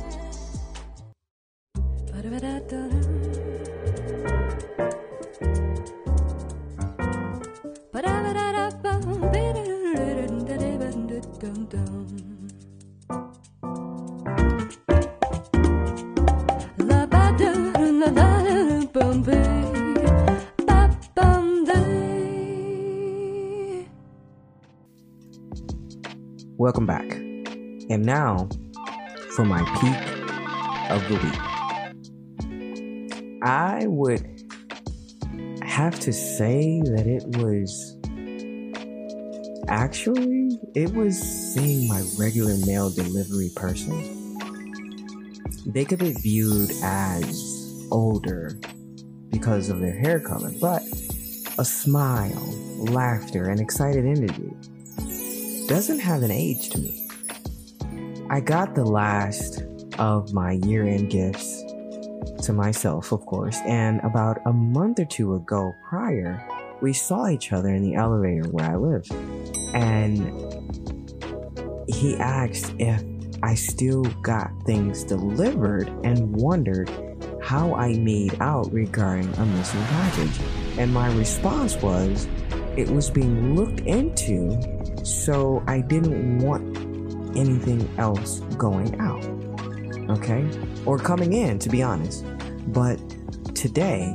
Welcome 26.57 26.87
back. 26.87 27.11
And 27.11 28.03
now 28.03 28.49
for 29.35 29.45
my 29.45 29.63
peak 29.79 29.95
of 30.89 31.07
the 31.07 31.15
week. 31.23 31.39
I 33.43 33.85
would 33.85 34.25
have 35.61 35.99
to 35.99 36.11
say 36.11 36.81
that 36.85 37.05
it 37.05 37.23
was 37.37 37.95
actually 39.67 40.59
it 40.73 40.93
was 40.93 41.38
seeing 41.53 41.87
my 41.87 42.03
regular 42.17 42.55
mail 42.65 42.91
delivery 42.91 43.49
person. 43.55 44.37
They 45.65 45.83
could 45.83 45.99
be 45.99 46.13
viewed 46.13 46.71
as 46.83 47.87
older 47.91 48.59
because 49.31 49.69
of 49.69 49.79
their 49.79 49.97
hair 49.97 50.19
color, 50.19 50.51
but 50.61 50.83
a 51.57 51.65
smile, 51.65 52.45
laughter, 52.77 53.49
and 53.49 53.59
excited 53.59 54.05
energy 54.05 54.53
doesn't 55.67 55.99
have 55.99 56.23
an 56.23 56.31
age 56.31 56.69
to 56.69 56.79
me. 56.79 57.07
I 58.29 58.39
got 58.39 58.75
the 58.75 58.85
last 58.85 59.63
of 59.97 60.33
my 60.33 60.53
year 60.53 60.85
end 60.85 61.09
gifts 61.09 61.63
to 62.43 62.53
myself, 62.53 63.11
of 63.11 63.25
course, 63.25 63.57
and 63.65 63.99
about 64.01 64.39
a 64.45 64.53
month 64.53 64.99
or 64.99 65.05
two 65.05 65.35
ago 65.35 65.73
prior, 65.87 66.47
we 66.81 66.93
saw 66.93 67.27
each 67.27 67.51
other 67.51 67.69
in 67.69 67.83
the 67.83 67.95
elevator 67.95 68.47
where 68.49 68.71
I 68.71 68.75
live. 68.75 69.05
And 69.73 70.48
he 71.99 72.15
asked 72.15 72.73
if 72.79 73.03
I 73.43 73.55
still 73.55 74.03
got 74.21 74.51
things 74.65 75.03
delivered 75.03 75.89
and 76.05 76.33
wondered 76.33 76.89
how 77.43 77.75
I 77.75 77.97
made 77.97 78.41
out 78.41 78.71
regarding 78.71 79.27
a 79.33 79.45
missing 79.45 79.83
package. 79.83 80.39
And 80.77 80.93
my 80.93 81.13
response 81.15 81.75
was 81.75 82.25
it 82.77 82.87
was 82.87 83.09
being 83.09 83.53
looked 83.53 83.81
into 83.81 84.57
so 85.05 85.61
I 85.67 85.81
didn't 85.81 86.39
want 86.39 86.77
anything 87.37 87.89
else 87.97 88.39
going 88.57 88.97
out. 89.01 89.25
Okay? 90.17 90.47
Or 90.85 90.97
coming 90.97 91.33
in, 91.33 91.59
to 91.59 91.67
be 91.67 91.83
honest. 91.83 92.23
But 92.67 92.97
today, 93.55 94.13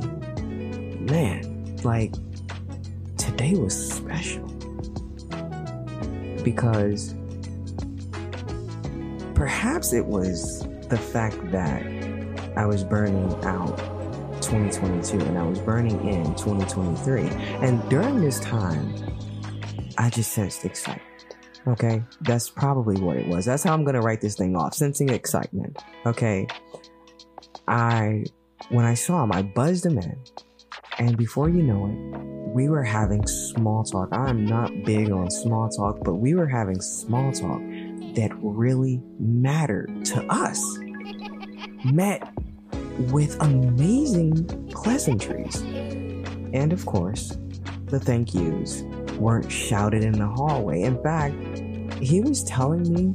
man, 1.01 1.77
like, 1.83 2.15
today 3.15 3.53
was 3.53 3.93
special. 3.93 4.47
Because 6.43 7.13
perhaps 9.35 9.93
it 9.93 10.05
was 10.05 10.61
the 10.89 10.97
fact 10.97 11.37
that 11.51 11.83
I 12.57 12.65
was 12.65 12.83
burning 12.83 13.31
out 13.43 13.77
2022 14.41 15.19
and 15.19 15.37
I 15.37 15.43
was 15.43 15.59
burning 15.59 16.07
in 16.07 16.23
2023. 16.35 17.23
And 17.61 17.87
during 17.89 18.21
this 18.21 18.39
time, 18.39 18.95
I 19.97 20.09
just 20.09 20.31
sensed 20.31 20.65
excitement. 20.65 21.11
Okay, 21.67 22.03
that's 22.21 22.49
probably 22.49 23.01
what 23.01 23.17
it 23.17 23.27
was. 23.27 23.45
That's 23.45 23.63
how 23.63 23.73
I'm 23.73 23.83
gonna 23.83 24.01
write 24.01 24.21
this 24.21 24.35
thing 24.35 24.55
off. 24.55 24.75
Sensing 24.75 25.09
excitement. 25.09 25.83
Okay, 26.05 26.47
I 27.67 28.25
when 28.69 28.85
I 28.85 28.93
saw 28.93 29.23
him, 29.23 29.31
I 29.31 29.41
buzzed 29.41 29.85
him 29.85 29.97
in, 29.97 30.15
and 30.99 31.17
before 31.17 31.49
you 31.49 31.63
know 31.63 31.87
it, 31.87 32.53
we 32.53 32.69
were 32.69 32.83
having 32.83 33.25
small 33.25 33.83
talk. 33.83 34.09
I'm 34.11 34.45
not 34.45 34.71
big 34.85 35.11
on 35.11 35.31
small 35.31 35.67
talk, 35.69 36.03
but 36.03 36.15
we 36.15 36.35
were 36.35 36.47
having 36.47 36.79
small 36.79 37.31
talk 37.31 37.61
that 38.15 38.31
really 38.41 39.01
mattered 39.19 40.05
to 40.05 40.23
us. 40.29 40.61
Met 41.83 42.27
with 43.11 43.35
amazing 43.41 44.45
pleasantries, 44.71 45.61
and 46.53 46.73
of 46.73 46.85
course, 46.85 47.37
the 47.85 47.99
thank 47.99 48.33
yous 48.33 48.81
weren't 49.17 49.51
shouted 49.51 50.03
in 50.03 50.13
the 50.13 50.27
hallway. 50.27 50.81
In 50.81 51.01
fact, 51.03 51.35
he 52.01 52.21
was 52.21 52.43
telling 52.43 52.91
me 52.91 53.13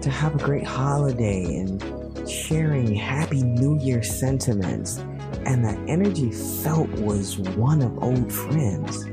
to 0.00 0.10
have 0.10 0.34
a 0.34 0.38
great 0.38 0.66
holiday 0.66 1.44
and 1.56 2.28
sharing 2.28 2.94
happy 2.94 3.42
new 3.42 3.78
year 3.80 4.02
sentiments 4.02 4.98
and 5.44 5.64
that 5.64 5.78
energy 5.88 6.30
felt 6.30 6.88
was 7.00 7.38
one 7.38 7.82
of 7.82 8.02
old 8.02 8.32
friends 8.32 9.04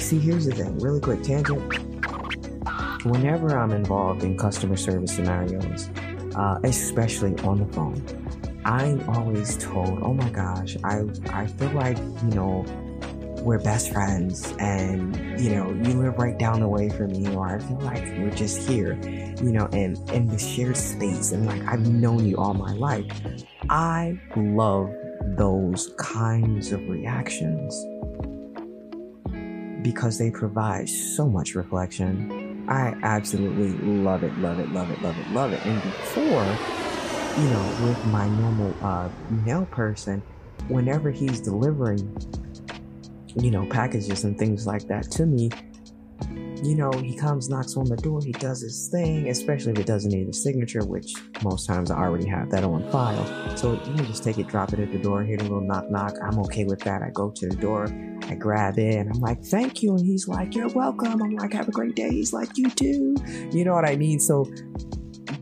see 0.00 0.18
here's 0.18 0.46
the 0.46 0.54
thing 0.54 0.78
really 0.78 1.00
quick 1.00 1.22
tangent 1.22 1.85
whenever 3.04 3.58
i'm 3.58 3.72
involved 3.72 4.22
in 4.22 4.36
customer 4.36 4.76
service 4.76 5.14
scenarios 5.14 5.90
uh, 6.36 6.58
especially 6.64 7.34
on 7.40 7.58
the 7.58 7.72
phone 7.72 8.02
i'm 8.64 9.08
always 9.10 9.56
told 9.58 9.98
oh 10.02 10.14
my 10.14 10.28
gosh 10.30 10.76
i 10.84 11.02
i 11.30 11.46
feel 11.46 11.70
like 11.70 11.98
you 11.98 12.34
know 12.34 12.64
we're 13.42 13.58
best 13.60 13.92
friends 13.92 14.54
and 14.58 15.16
you 15.40 15.50
know 15.50 15.70
you 15.84 16.00
live 16.00 16.18
right 16.18 16.38
down 16.38 16.60
the 16.60 16.68
way 16.68 16.88
from 16.88 17.12
me 17.12 17.32
or 17.34 17.46
i 17.46 17.58
feel 17.58 17.78
like 17.80 18.02
we're 18.18 18.30
just 18.30 18.68
here 18.68 18.98
you 19.40 19.52
know 19.52 19.66
and 19.72 19.96
in 20.10 20.26
the 20.26 20.38
shared 20.38 20.76
space 20.76 21.32
and 21.32 21.46
like 21.46 21.62
i've 21.68 21.86
known 21.86 22.26
you 22.26 22.36
all 22.36 22.54
my 22.54 22.72
life. 22.72 23.06
I 23.68 24.20
love 24.36 24.94
those 25.36 25.92
kinds 25.98 26.70
of 26.70 26.88
reactions 26.88 27.74
because 29.82 30.18
they 30.18 30.30
provide 30.30 30.88
so 30.88 31.28
much 31.28 31.56
reflection 31.56 32.45
i 32.68 32.94
absolutely 33.02 33.72
love 33.78 34.22
it 34.22 34.36
love 34.38 34.58
it 34.58 34.70
love 34.70 34.90
it 34.90 35.00
love 35.02 35.18
it 35.18 35.30
love 35.30 35.52
it 35.52 35.64
and 35.64 35.82
before 35.82 36.44
you 37.36 37.48
know 37.48 37.76
with 37.86 38.04
my 38.06 38.28
normal 38.28 38.76
uh 38.82 39.08
mail 39.28 39.66
person 39.66 40.22
whenever 40.68 41.10
he's 41.10 41.40
delivering 41.40 41.98
you 43.40 43.50
know, 43.50 43.66
packages 43.66 44.24
and 44.24 44.38
things 44.38 44.66
like 44.66 44.86
that 44.88 45.10
to 45.12 45.26
me, 45.26 45.50
you 46.62 46.74
know, 46.74 46.90
he 46.92 47.14
comes, 47.14 47.50
knocks 47.50 47.76
on 47.76 47.84
the 47.84 47.96
door, 47.96 48.20
he 48.24 48.32
does 48.32 48.62
his 48.62 48.88
thing, 48.88 49.28
especially 49.28 49.72
if 49.72 49.78
it 49.78 49.86
doesn't 49.86 50.10
need 50.10 50.28
a 50.28 50.32
signature, 50.32 50.84
which 50.84 51.12
most 51.42 51.66
times 51.66 51.90
I 51.90 51.98
already 51.98 52.26
have 52.28 52.50
that 52.50 52.64
on 52.64 52.90
file. 52.90 53.56
So 53.56 53.74
you 53.74 53.94
can 53.94 54.06
just 54.06 54.24
take 54.24 54.38
it, 54.38 54.46
drop 54.46 54.72
it 54.72 54.80
at 54.80 54.90
the 54.90 54.98
door, 54.98 55.22
hit 55.22 55.40
a 55.40 55.42
little 55.42 55.60
knock 55.60 55.90
knock. 55.90 56.14
I'm 56.22 56.38
okay 56.40 56.64
with 56.64 56.80
that. 56.80 57.02
I 57.02 57.10
go 57.10 57.30
to 57.30 57.48
the 57.48 57.56
door, 57.56 57.84
I 58.28 58.34
grab 58.34 58.78
it 58.78 58.96
and 58.96 59.10
I'm 59.10 59.20
like, 59.20 59.42
thank 59.44 59.82
you. 59.82 59.96
And 59.96 60.04
he's 60.04 60.26
like, 60.26 60.54
you're 60.54 60.68
welcome. 60.68 61.22
I'm 61.22 61.30
like, 61.36 61.52
have 61.52 61.68
a 61.68 61.72
great 61.72 61.94
day. 61.94 62.10
He's 62.10 62.32
like, 62.32 62.56
you 62.56 62.68
too. 62.70 63.16
You 63.52 63.64
know 63.64 63.72
what 63.72 63.84
I 63.84 63.96
mean? 63.96 64.18
So 64.18 64.50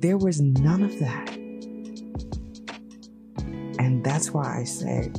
there 0.00 0.18
was 0.18 0.40
none 0.40 0.82
of 0.82 0.98
that. 0.98 1.34
And 3.78 4.04
that's 4.04 4.30
why 4.32 4.60
I 4.60 4.64
say, 4.64 5.10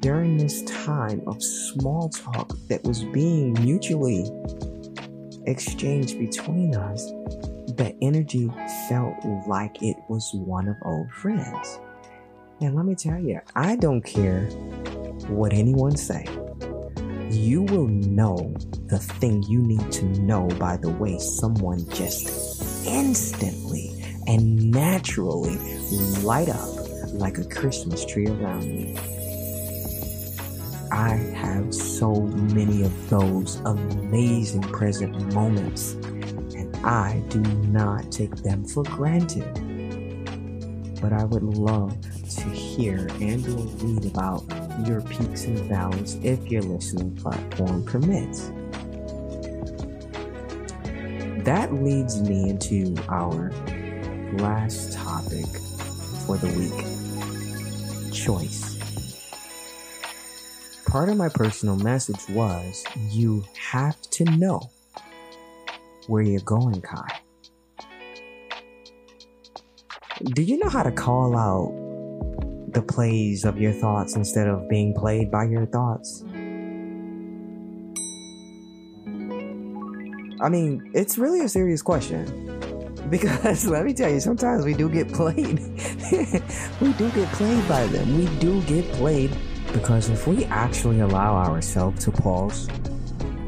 during 0.00 0.36
this 0.36 0.62
time 0.62 1.22
of 1.26 1.42
small 1.42 2.08
talk 2.08 2.52
that 2.68 2.82
was 2.84 3.04
being 3.04 3.54
mutually 3.54 4.30
exchanged 5.46 6.18
between 6.18 6.74
us, 6.74 7.04
the 7.76 7.96
energy 8.02 8.50
felt 8.88 9.14
like 9.46 9.82
it 9.82 9.96
was 10.08 10.30
one 10.34 10.68
of 10.68 10.76
old 10.82 11.10
friends. 11.12 11.78
And 12.60 12.74
let 12.74 12.86
me 12.86 12.94
tell 12.94 13.18
you, 13.18 13.40
I 13.54 13.76
don't 13.76 14.02
care 14.02 14.46
what 15.28 15.52
anyone 15.52 15.96
say. 15.96 16.26
You 17.30 17.62
will 17.62 17.88
know 17.88 18.54
the 18.86 18.98
thing 18.98 19.42
you 19.44 19.60
need 19.60 19.90
to 19.92 20.04
know 20.20 20.46
by 20.58 20.76
the 20.76 20.90
way 20.90 21.18
someone 21.18 21.88
just 21.90 22.86
instantly 22.86 24.04
and 24.26 24.70
naturally 24.70 25.58
light 26.22 26.48
up 26.48 26.68
like 27.12 27.38
a 27.38 27.44
Christmas 27.44 28.04
tree 28.04 28.26
around 28.26 28.64
me. 28.64 28.96
I 30.92 31.16
have 31.34 31.74
so 31.74 32.14
many 32.14 32.82
of 32.82 33.10
those 33.10 33.56
amazing 33.64 34.62
present 34.62 35.34
moments, 35.34 35.92
and 36.54 36.76
I 36.84 37.22
do 37.28 37.40
not 37.40 38.10
take 38.12 38.34
them 38.36 38.64
for 38.64 38.84
granted. 38.84 39.52
But 41.00 41.12
I 41.12 41.24
would 41.24 41.42
love 41.42 42.00
to 42.36 42.48
hear 42.50 43.08
and 43.20 43.46
or 43.48 43.66
read 43.84 44.06
about 44.06 44.48
your 44.84 45.00
peaks 45.02 45.44
and 45.44 45.58
valleys 45.60 46.16
if 46.22 46.50
your 46.50 46.62
listening 46.62 47.14
platform 47.16 47.84
permits. 47.84 48.50
That 51.44 51.72
leads 51.72 52.20
me 52.22 52.50
into 52.50 52.96
our 53.08 53.52
last 54.38 54.92
topic 54.92 55.46
for 56.26 56.36
the 56.36 56.48
week 56.58 58.12
choice. 58.12 58.76
Part 60.86 61.08
of 61.08 61.16
my 61.16 61.28
personal 61.28 61.76
message 61.76 62.28
was 62.30 62.84
you 63.10 63.44
have 63.70 64.00
to 64.02 64.24
know 64.24 64.60
where 66.08 66.22
you're 66.22 66.40
going, 66.40 66.80
Kai. 66.80 67.20
Do 70.24 70.42
you 70.42 70.58
know 70.58 70.68
how 70.68 70.82
to 70.82 70.90
call 70.90 71.36
out 71.36 71.85
the 72.76 72.82
plays 72.82 73.46
of 73.46 73.58
your 73.58 73.72
thoughts 73.72 74.16
instead 74.16 74.46
of 74.46 74.68
being 74.68 74.92
played 74.92 75.30
by 75.30 75.44
your 75.44 75.64
thoughts? 75.64 76.22
I 80.42 80.50
mean, 80.50 80.90
it's 80.92 81.16
really 81.16 81.40
a 81.40 81.48
serious 81.48 81.80
question. 81.80 82.26
Because 83.08 83.66
let 83.74 83.86
me 83.86 83.94
tell 83.94 84.10
you, 84.10 84.20
sometimes 84.20 84.66
we 84.66 84.74
do 84.74 84.90
get 84.90 85.10
played. 85.10 85.58
we 86.82 86.92
do 86.92 87.10
get 87.12 87.28
played 87.32 87.66
by 87.66 87.86
them. 87.86 88.18
We 88.18 88.26
do 88.40 88.60
get 88.64 88.84
played 88.92 89.34
because 89.72 90.10
if 90.10 90.26
we 90.26 90.44
actually 90.44 91.00
allow 91.00 91.34
ourselves 91.34 92.04
to 92.04 92.10
pause, 92.10 92.68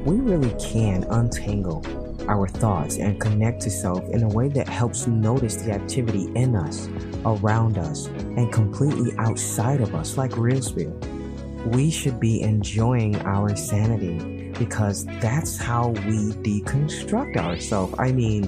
we 0.07 0.17
really 0.17 0.55
can 0.59 1.05
untangle 1.05 1.85
our 2.29 2.49
thoughts 2.49 2.97
and 2.97 3.21
connect 3.21 3.61
to 3.63 3.71
self 3.71 4.03
in 4.09 4.23
a 4.23 4.29
way 4.29 4.49
that 4.49 4.69
helps 4.69 5.07
notice 5.07 5.57
the 5.57 5.73
activity 5.73 6.31
in 6.35 6.57
us, 6.57 6.89
around 7.25 7.79
us, 7.79 8.07
and 8.07 8.53
completely 8.53 9.13
outside 9.19 9.81
of 9.81 9.95
us, 9.95 10.17
like 10.17 10.37
real 10.37 10.63
spirit. 10.63 10.95
We 11.67 11.91
should 11.91 12.21
be 12.21 12.41
enjoying 12.41 13.17
our 13.23 13.55
sanity 13.57 14.53
because 14.59 15.05
that's 15.21 15.57
how 15.57 15.89
we 15.89 16.33
deconstruct 16.43 17.37
ourselves. 17.37 17.95
I 17.99 18.13
mean, 18.13 18.45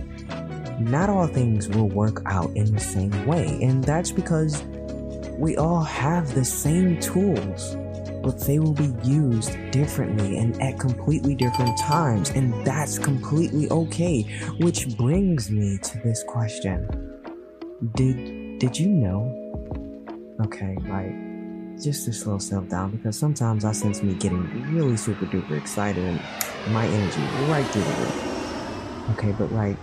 not 0.79 1.11
all 1.11 1.27
things 1.27 1.69
will 1.69 1.89
work 1.89 2.23
out 2.27 2.51
in 2.57 2.73
the 2.73 2.81
same 2.81 3.27
way, 3.27 3.59
and 3.63 3.83
that's 3.85 4.11
because 4.11 4.63
we 5.39 5.57
all 5.57 5.83
have 5.83 6.35
the 6.35 6.45
same 6.45 7.01
tools 7.01 7.77
but 8.23 8.39
they 8.41 8.59
will 8.59 8.75
be 8.75 8.93
used 9.03 9.57
differently 9.71 10.39
and 10.39 10.61
at 10.61 10.79
completely 10.79 11.35
different 11.35 11.77
times, 11.79 12.31
and 12.31 12.53
that's 12.67 12.99
completely 12.99 13.69
okay. 13.71 14.23
Which 14.59 14.97
brings 14.97 15.51
me 15.51 15.79
to 15.79 15.99
this 15.99 16.23
question. 16.25 16.87
Did 17.95 18.40
did 18.61 18.79
you 18.79 18.89
know? 18.89 19.25
Okay, 20.43 20.77
like 20.89 21.83
just 21.83 22.05
to 22.05 22.13
slow 22.13 22.37
self 22.37 22.69
down 22.69 22.91
because 22.91 23.19
sometimes 23.19 23.65
I 23.65 23.73
sense 23.73 24.03
me 24.03 24.13
getting 24.13 24.75
really 24.75 24.99
super 24.99 25.25
duper 25.25 25.57
excited 25.57 26.05
and 26.05 26.21
my 26.75 26.87
energy 26.87 27.23
right 27.51 27.67
through 27.69 27.83
the 27.83 27.89
roof. 27.89 29.11
Okay, 29.13 29.33
but 29.33 29.51
like 29.53 29.79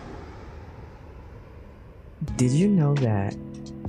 did 2.36 2.52
you 2.52 2.68
know 2.68 2.94
that 2.96 3.36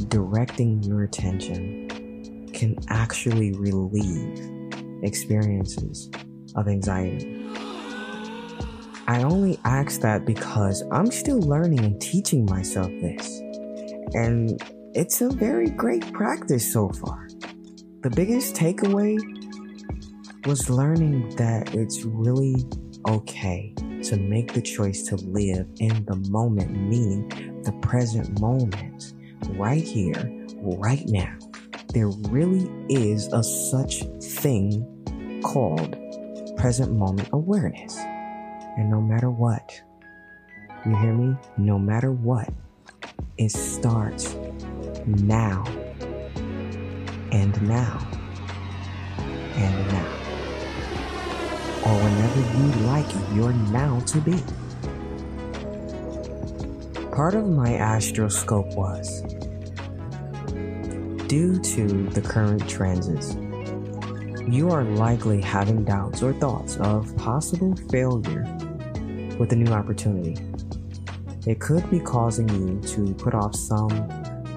directing 0.09 0.83
your 0.83 1.03
attention 1.03 2.49
can 2.55 2.75
actually 2.89 3.53
relieve 3.53 4.41
experiences 5.03 6.11
of 6.57 6.67
anxiety. 6.67 7.47
I 9.07 9.23
only 9.23 9.59
ask 9.67 10.01
that 10.01 10.25
because 10.25 10.83
I'm 10.91 11.11
still 11.11 11.41
learning 11.41 11.81
and 11.81 12.01
teaching 12.01 12.47
myself 12.47 12.91
this. 13.03 13.39
And 14.15 14.59
it's 14.95 15.21
a 15.21 15.29
very 15.29 15.71
great 15.71 16.13
practice 16.13 16.73
so 16.73 16.89
far. 16.91 17.29
The 18.03 18.11
biggest 18.11 18.55
takeaway 18.55 19.17
was 20.47 20.71
learning 20.71 21.35
that 21.37 21.75
it's 21.75 22.05
really 22.05 22.57
okay 23.07 23.75
to 24.05 24.17
make 24.17 24.53
the 24.53 24.63
choice 24.63 25.03
to 25.05 25.17
live 25.17 25.67
in 25.81 26.05
the 26.05 26.17
moment, 26.31 26.71
meaning 26.71 27.29
the 27.65 27.73
present 27.83 28.41
moment, 28.41 29.15
right 29.57 29.83
here, 29.83 30.31
right 30.63 31.05
now 31.07 31.37
there 31.95 32.09
really 32.31 32.71
is 32.89 33.33
a 33.33 33.43
such 33.43 34.03
thing 34.23 35.41
called 35.43 35.97
present 36.57 36.93
moment 36.93 37.29
awareness. 37.33 37.97
And 38.77 38.91
no 38.91 39.01
matter 39.01 39.31
what, 39.31 39.81
you 40.85 40.97
hear 40.97 41.15
me? 41.15 41.37
No 41.57 41.79
matter 41.79 42.13
what, 42.13 42.53
it 43.37 43.51
starts 43.51 44.35
now 45.07 45.65
and 47.33 47.61
now 47.63 48.07
and 49.55 49.89
now. 49.89 50.15
Or 51.85 51.95
whenever 52.03 52.41
you 52.59 52.87
like 52.87 53.07
your 53.35 53.53
now 53.53 54.01
to 54.01 54.21
be. 54.21 54.43
Part 57.13 57.35
of 57.35 57.49
my 57.49 57.71
astroscope 57.71 58.75
was 58.75 59.23
Due 61.29 61.59
to 61.61 62.09
the 62.11 62.23
current 62.23 62.67
transits, 62.67 63.35
you 64.51 64.71
are 64.71 64.83
likely 64.83 65.43
having 65.43 65.85
doubts 65.85 66.23
or 66.23 66.33
thoughts 66.33 66.79
of 66.79 67.15
possible 67.19 67.77
failure 67.91 68.45
with 69.39 69.53
a 69.53 69.57
new 69.57 69.71
opportunity. 69.71 70.37
It 71.47 71.61
could 71.61 71.89
be 71.91 72.01
causing 72.01 72.49
you 72.49 72.81
to 72.95 73.13
put 73.15 73.35
off 73.35 73.55
some 73.55 73.91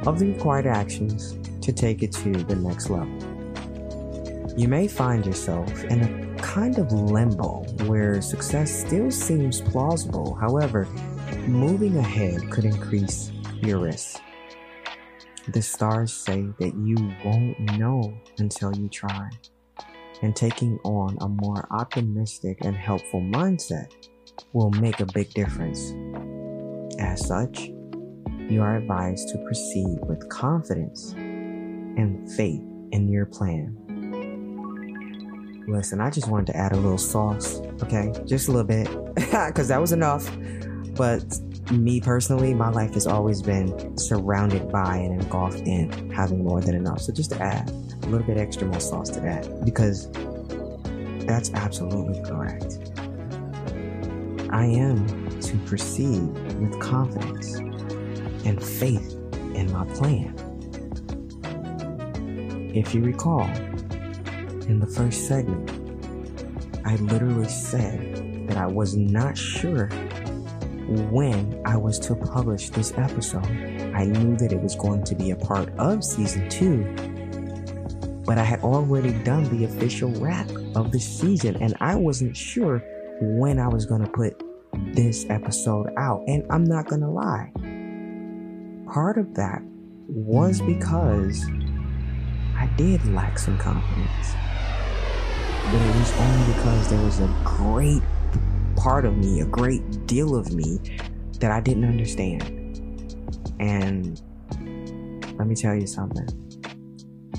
of 0.08 0.20
the 0.20 0.28
required 0.28 0.68
actions 0.68 1.36
to 1.62 1.72
take 1.72 2.04
it 2.04 2.12
to 2.12 2.32
the 2.32 2.56
next 2.56 2.90
level. 2.90 3.18
You 4.58 4.68
may 4.68 4.88
find 4.88 5.26
yourself 5.26 5.84
in 5.86 6.02
a 6.02 6.42
kind 6.42 6.78
of 6.78 6.92
limbo 6.92 7.64
where 7.86 8.22
success 8.22 8.86
still 8.86 9.10
seems 9.10 9.62
plausible, 9.62 10.36
however, 10.36 10.86
moving 11.48 11.98
ahead 11.98 12.52
could 12.52 12.66
increase 12.66 13.32
your 13.62 13.80
risk. 13.80 14.20
The 15.48 15.62
stars 15.62 16.14
say 16.14 16.46
that 16.60 16.76
you 16.76 16.96
won't 17.24 17.60
know 17.80 18.14
until 18.38 18.76
you 18.76 18.90
try. 18.90 19.30
And 20.22 20.36
taking 20.36 20.78
on 20.84 21.18
a 21.22 21.28
more 21.28 21.68
optimistic 21.72 22.60
and 22.62 22.76
helpful 22.76 23.22
mindset 23.22 23.92
will 24.54 24.70
make 24.72 25.00
a 25.00 25.06
big 25.06 25.34
difference. 25.34 25.94
As 27.00 27.26
such, 27.26 27.72
you 28.52 28.62
are 28.62 28.76
advised 28.76 29.30
to 29.30 29.38
proceed 29.40 29.98
with 30.08 30.28
confidence 30.28 31.14
and 31.14 32.30
faith 32.34 32.62
in 32.92 33.08
your 33.08 33.26
plan. 33.26 33.78
Listen, 35.68 36.02
I 36.02 36.10
just 36.10 36.28
wanted 36.28 36.48
to 36.48 36.58
add 36.58 36.74
a 36.74 36.76
little 36.76 36.98
sauce, 36.98 37.62
okay? 37.82 38.12
Just 38.26 38.50
a 38.50 38.52
little 38.52 38.68
bit, 38.68 38.90
because 39.16 39.70
that 39.70 39.80
was 39.80 39.94
enough. 39.94 40.30
But 40.96 41.24
me 41.72 42.02
personally, 42.02 42.54
my 42.54 42.70
life 42.70 42.94
has 42.96 43.08
always 43.08 43.42
been 43.42 43.98
surrounded 43.98 44.70
by 44.70 44.98
and 44.98 45.22
engulfed 45.22 45.62
in 45.62 46.10
having 46.12 46.44
more 46.44 46.60
than 46.60 46.76
enough. 46.76 47.00
So 47.00 47.14
just 47.14 47.32
to 47.32 47.42
add 47.42 47.70
a 47.70 48.08
little 48.08 48.28
bit 48.28 48.38
extra 48.38 48.68
more 48.68 48.82
sauce 48.82 49.10
to 49.12 49.22
that, 49.22 49.64
because 49.64 50.10
that's 51.26 51.54
absolutely 51.54 52.22
correct. 52.30 52.80
I 54.52 54.66
am 54.66 55.40
to 55.40 55.58
proceed 55.60 56.28
with 56.60 56.78
confidence 56.82 57.62
and 58.46 58.64
faith 58.64 59.14
in 59.56 59.72
my 59.72 59.86
plan. 59.96 60.36
If 62.74 62.96
you 62.96 63.02
recall, 63.04 63.44
in 64.68 64.80
the 64.80 64.88
first 64.88 65.28
segment, 65.28 65.70
I 66.86 66.96
literally 66.96 67.50
said 67.50 68.48
that 68.48 68.58
I 68.58 68.68
was 68.68 68.96
not 68.96 69.38
sure 69.38 69.88
when 71.10 71.62
I 71.66 71.78
was 71.78 72.00
to 72.00 72.16
publish 72.16 72.70
this 72.70 72.94
episode. 72.98 73.46
I 73.96 74.06
knew 74.06 74.36
that 74.38 74.52
it 74.52 74.62
was 74.62 74.76
going 74.76 75.04
to 75.06 75.16
be 75.16 75.32
a 75.32 75.36
part 75.36 75.70
of 75.78 76.04
season 76.04 76.50
two, 76.50 76.84
but 78.26 78.38
I 78.38 78.44
had 78.44 78.62
already 78.62 79.14
done 79.24 79.44
the 79.56 79.66
official 79.66 80.12
wrap 80.16 80.50
of 80.76 80.92
the 80.92 81.00
season, 81.00 81.58
and 81.58 81.76
I 81.82 81.96
wasn't 81.96 82.36
sure 82.36 82.84
when 83.22 83.60
I 83.60 83.68
was 83.68 83.86
going 83.86 84.02
to 84.02 84.10
put 84.10 84.42
this 84.94 85.26
episode 85.30 85.90
out. 85.98 86.24
And 86.28 86.46
I'm 86.50 86.64
not 86.64 86.88
going 86.88 87.02
to 87.02 87.10
lie, 87.10 87.52
part 88.92 89.18
of 89.18 89.34
that 89.36 89.62
was 90.08 90.62
because 90.62 91.46
I 92.58 92.70
did 92.76 93.06
lack 93.14 93.40
some 93.40 93.58
confidence. 93.58 94.36
But 95.72 95.82
it 95.82 95.96
was 95.96 96.12
only 96.20 96.54
because 96.54 96.90
there 96.90 97.00
was 97.00 97.22
a 97.22 97.34
great 97.46 98.02
part 98.76 99.06
of 99.06 99.16
me, 99.16 99.40
a 99.40 99.46
great 99.46 100.06
deal 100.08 100.36
of 100.36 100.52
me 100.52 100.78
that 101.40 101.52
I 101.52 101.62
didn't 101.62 101.86
understand. 101.86 102.44
And 103.60 104.22
let 105.38 105.48
me 105.48 105.56
tell 105.56 105.74
you 105.74 105.88
something. 105.88 106.28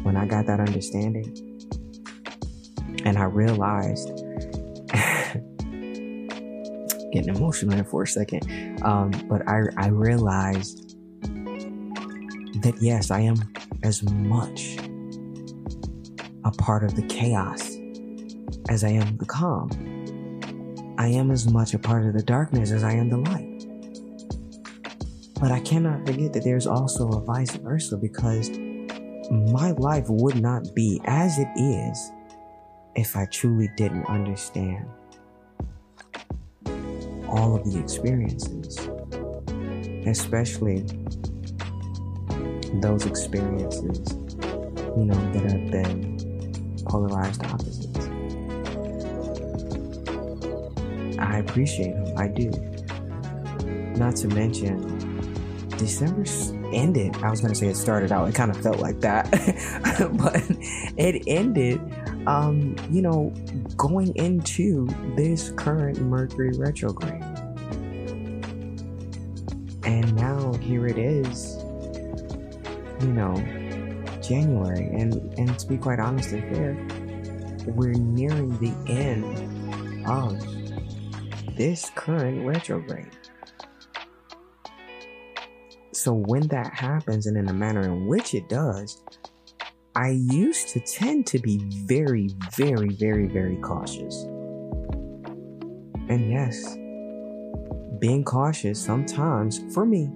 When 0.04 0.16
I 0.16 0.24
got 0.24 0.46
that 0.46 0.58
understanding, 0.58 1.36
and 3.04 3.18
I 3.18 3.24
realized, 3.24 4.08
getting 7.12 7.34
emotional 7.34 7.74
there 7.74 7.84
for 7.84 8.04
a 8.04 8.06
second, 8.06 8.80
um, 8.82 9.10
but 9.28 9.46
I, 9.46 9.64
I 9.76 9.88
realized 9.88 10.81
that 12.62 12.81
yes, 12.81 13.11
I 13.11 13.20
am 13.20 13.37
as 13.83 14.03
much 14.03 14.77
a 16.44 16.51
part 16.59 16.85
of 16.85 16.94
the 16.94 17.03
chaos 17.09 17.77
as 18.68 18.85
I 18.85 18.88
am 18.88 19.16
the 19.16 19.27
calm. 19.27 19.70
I 20.98 21.09
am 21.09 21.31
as 21.31 21.51
much 21.51 21.75
a 21.75 21.79
part 21.79 22.07
of 22.07 22.14
the 22.14 22.22
darkness 22.22 22.70
as 22.70 22.85
I 22.85 22.92
am 22.92 23.09
the 23.09 23.18
light. 23.18 23.48
But 25.40 25.51
I 25.51 25.61
cannot 25.61 26.07
forget 26.07 26.33
that 26.35 26.44
there's 26.44 26.66
also 26.66 27.09
a 27.11 27.20
vice 27.20 27.57
versa 27.57 27.96
because 27.96 28.51
my 29.31 29.72
life 29.72 30.05
would 30.09 30.40
not 30.40 30.72
be 30.75 31.01
as 31.05 31.38
it 31.38 31.48
is 31.57 32.12
if 32.94 33.16
I 33.16 33.25
truly 33.27 33.68
didn't 33.77 34.07
understand 34.07 34.87
all 37.27 37.57
of 37.57 37.64
the 37.64 37.81
experiences, 37.81 38.79
especially 40.07 40.85
those 42.80 43.06
experiences, 43.06 44.14
you 44.96 45.04
know, 45.04 45.32
that 45.32 45.42
have 45.42 45.70
been 45.70 46.85
polarized 46.87 47.44
opposites. 47.44 48.08
I 51.18 51.38
appreciate 51.38 51.92
them, 51.92 52.18
I 52.18 52.28
do. 52.28 52.50
Not 53.98 54.16
to 54.16 54.28
mention, 54.28 55.68
December 55.76 56.24
ended. 56.72 57.16
I 57.22 57.30
was 57.30 57.40
going 57.40 57.52
to 57.52 57.58
say 57.58 57.68
it 57.68 57.76
started 57.76 58.12
out, 58.12 58.28
it 58.28 58.35
kind 58.35 58.50
of 58.50 58.61
felt 58.62 58.78
like 58.78 59.00
that, 59.00 59.30
but 60.14 60.42
it 60.96 61.24
ended, 61.26 61.80
um, 62.26 62.76
you 62.90 63.02
know, 63.02 63.32
going 63.76 64.14
into 64.16 64.87
this 65.16 65.50
current 65.50 66.00
Mercury 66.00 66.52
retrograde. 66.56 67.22
And 69.85 70.14
now 70.14 70.52
here 70.54 70.87
it 70.87 70.98
is 70.98 71.62
you 73.02 73.12
know, 73.12 73.34
January. 74.22 74.86
And 74.86 75.14
and 75.38 75.58
to 75.58 75.66
be 75.66 75.76
quite 75.76 75.98
honest 75.98 76.32
and 76.32 76.56
fair, 76.56 77.72
we're 77.74 77.92
nearing 77.92 78.56
the 78.58 78.72
end 78.90 80.06
of 80.06 81.56
this 81.56 81.90
current 81.94 82.46
retrograde. 82.46 83.10
So 85.92 86.12
when 86.12 86.48
that 86.48 86.72
happens 86.74 87.26
and 87.26 87.36
in 87.36 87.46
the 87.46 87.52
manner 87.52 87.82
in 87.82 88.06
which 88.06 88.34
it 88.34 88.48
does, 88.48 89.02
I 89.94 90.08
used 90.10 90.68
to 90.70 90.80
tend 90.80 91.26
to 91.28 91.38
be 91.38 91.58
very, 91.86 92.30
very, 92.56 92.88
very, 92.88 93.26
very 93.26 93.56
cautious. 93.56 94.24
And 96.08 96.30
yes, 96.30 96.74
being 98.00 98.24
cautious 98.24 98.82
sometimes, 98.82 99.62
for 99.72 99.84
me, 99.86 100.10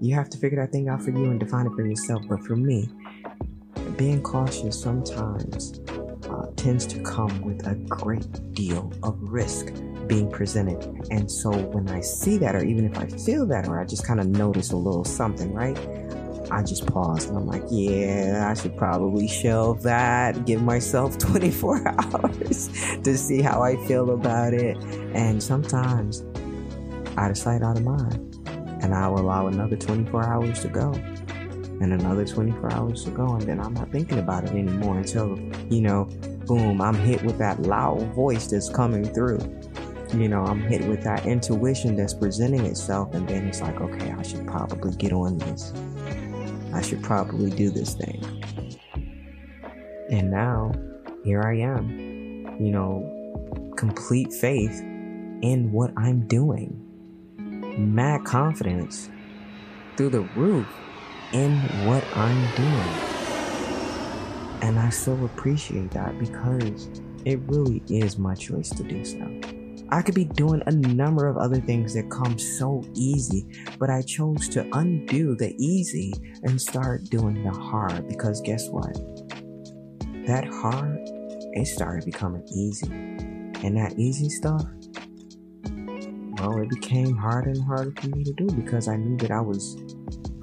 you 0.00 0.14
have 0.14 0.28
to 0.30 0.38
figure 0.38 0.60
that 0.60 0.72
thing 0.72 0.88
out 0.88 1.02
for 1.02 1.10
you 1.10 1.24
and 1.30 1.40
define 1.40 1.66
it 1.66 1.72
for 1.72 1.86
yourself. 1.86 2.22
But 2.28 2.44
for 2.44 2.56
me, 2.56 2.88
being 3.96 4.22
cautious 4.22 4.80
sometimes 4.80 5.80
uh, 6.28 6.46
tends 6.56 6.86
to 6.86 7.00
come 7.02 7.40
with 7.42 7.66
a 7.66 7.74
great 7.74 8.26
deal 8.52 8.92
of 9.02 9.16
risk 9.20 9.72
being 10.06 10.30
presented. 10.30 10.82
And 11.10 11.30
so 11.30 11.50
when 11.50 11.88
I 11.88 12.00
see 12.00 12.36
that, 12.38 12.54
or 12.54 12.64
even 12.64 12.84
if 12.84 12.98
I 12.98 13.06
feel 13.06 13.46
that, 13.46 13.66
or 13.68 13.80
I 13.80 13.84
just 13.84 14.06
kind 14.06 14.20
of 14.20 14.26
notice 14.26 14.72
a 14.72 14.76
little 14.76 15.04
something, 15.04 15.52
right? 15.52 15.78
I 16.50 16.62
just 16.62 16.86
pause 16.86 17.26
and 17.26 17.36
I'm 17.36 17.46
like, 17.46 17.64
yeah, 17.70 18.46
I 18.48 18.54
should 18.54 18.76
probably 18.76 19.26
shelve 19.26 19.82
that, 19.82 20.44
give 20.44 20.62
myself 20.62 21.18
24 21.18 21.88
hours 21.88 22.68
to 23.02 23.16
see 23.16 23.40
how 23.40 23.62
I 23.62 23.76
feel 23.86 24.10
about 24.10 24.52
it. 24.54 24.76
And 25.14 25.42
sometimes 25.42 26.24
out 27.16 27.30
of 27.30 27.38
sight, 27.38 27.62
out 27.62 27.78
of 27.78 27.82
mind 27.82 28.35
and 28.80 28.94
I'll 28.94 29.18
allow 29.18 29.46
another 29.46 29.76
24 29.76 30.24
hours 30.24 30.60
to 30.62 30.68
go 30.68 30.92
and 31.80 31.92
another 31.92 32.24
24 32.24 32.72
hours 32.72 33.04
to 33.04 33.10
go 33.10 33.34
and 33.34 33.42
then 33.42 33.60
I'm 33.60 33.74
not 33.74 33.90
thinking 33.90 34.18
about 34.18 34.44
it 34.44 34.50
anymore 34.50 34.98
until 34.98 35.38
you 35.70 35.82
know 35.82 36.04
boom 36.46 36.80
I'm 36.80 36.94
hit 36.94 37.22
with 37.22 37.38
that 37.38 37.62
loud 37.62 38.00
voice 38.14 38.46
that's 38.46 38.68
coming 38.68 39.04
through. 39.04 39.40
You 40.14 40.28
know 40.28 40.44
I'm 40.44 40.62
hit 40.62 40.86
with 40.86 41.02
that 41.02 41.26
intuition 41.26 41.96
that's 41.96 42.14
presenting 42.14 42.64
itself 42.64 43.14
and 43.14 43.28
then 43.28 43.46
it's 43.46 43.60
like 43.60 43.80
okay 43.80 44.12
I 44.12 44.22
should 44.22 44.46
probably 44.46 44.94
get 44.96 45.12
on 45.12 45.38
this. 45.38 45.72
I 46.72 46.80
should 46.80 47.02
probably 47.02 47.50
do 47.50 47.70
this 47.70 47.94
thing. 47.94 48.22
And 50.10 50.30
now 50.30 50.72
here 51.24 51.42
I 51.42 51.58
am 51.58 52.56
you 52.58 52.70
know 52.70 53.12
complete 53.76 54.32
faith 54.32 54.80
in 55.42 55.70
what 55.72 55.92
I'm 55.98 56.26
doing 56.26 56.85
mad 57.76 58.24
confidence 58.24 59.08
through 59.96 60.10
the 60.10 60.20
roof 60.20 60.66
in 61.32 61.52
what 61.86 62.04
I'm 62.16 62.50
doing. 62.54 63.06
And 64.62 64.78
I 64.78 64.90
so 64.90 65.12
appreciate 65.24 65.90
that 65.92 66.18
because 66.18 66.88
it 67.24 67.40
really 67.46 67.82
is 67.88 68.18
my 68.18 68.34
choice 68.34 68.70
to 68.70 68.82
do 68.82 69.04
so. 69.04 69.28
I 69.88 70.02
could 70.02 70.14
be 70.14 70.24
doing 70.24 70.62
a 70.66 70.72
number 70.72 71.28
of 71.28 71.36
other 71.36 71.60
things 71.60 71.94
that 71.94 72.10
come 72.10 72.38
so 72.38 72.82
easy, 72.94 73.46
but 73.78 73.88
I 73.88 74.02
chose 74.02 74.48
to 74.50 74.68
undo 74.72 75.36
the 75.36 75.54
easy 75.58 76.12
and 76.42 76.60
start 76.60 77.04
doing 77.04 77.44
the 77.44 77.50
hard 77.50 78.08
because 78.08 78.40
guess 78.40 78.68
what? 78.68 78.94
That 80.26 80.44
hard, 80.46 80.98
it 81.52 81.66
started 81.66 82.04
becoming 82.04 82.44
easy. 82.52 82.88
And 83.64 83.76
that 83.76 83.94
easy 83.96 84.28
stuff, 84.28 84.64
well, 86.38 86.60
it 86.60 86.68
became 86.68 87.16
harder 87.16 87.50
and 87.50 87.62
harder 87.64 87.92
for 88.00 88.08
me 88.08 88.24
to 88.24 88.32
do 88.32 88.46
because 88.46 88.88
I 88.88 88.96
knew 88.96 89.16
that 89.18 89.30
I 89.30 89.40
was 89.40 89.76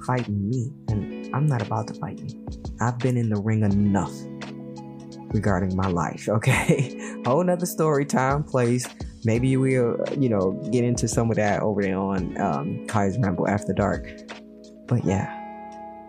fighting 0.06 0.48
me, 0.48 0.70
and 0.88 1.34
I'm 1.34 1.46
not 1.46 1.62
about 1.62 1.88
to 1.88 1.94
fight 1.94 2.20
me. 2.20 2.40
I've 2.80 2.98
been 2.98 3.16
in 3.16 3.28
the 3.28 3.40
ring 3.40 3.62
enough 3.62 4.12
regarding 5.32 5.76
my 5.76 5.88
life, 5.88 6.28
okay? 6.28 7.22
Whole 7.24 7.44
nother 7.44 7.66
story, 7.66 8.04
time, 8.04 8.44
place. 8.44 8.86
Maybe 9.24 9.56
we'll, 9.56 10.04
you 10.18 10.28
know, 10.28 10.52
get 10.70 10.84
into 10.84 11.08
some 11.08 11.30
of 11.30 11.36
that 11.36 11.62
over 11.62 11.82
there 11.82 11.98
on 11.98 12.38
um, 12.40 12.86
Kai's 12.86 13.18
Ramble 13.18 13.48
After 13.48 13.72
Dark. 13.72 14.06
But 14.86 15.04
yeah, 15.04 15.32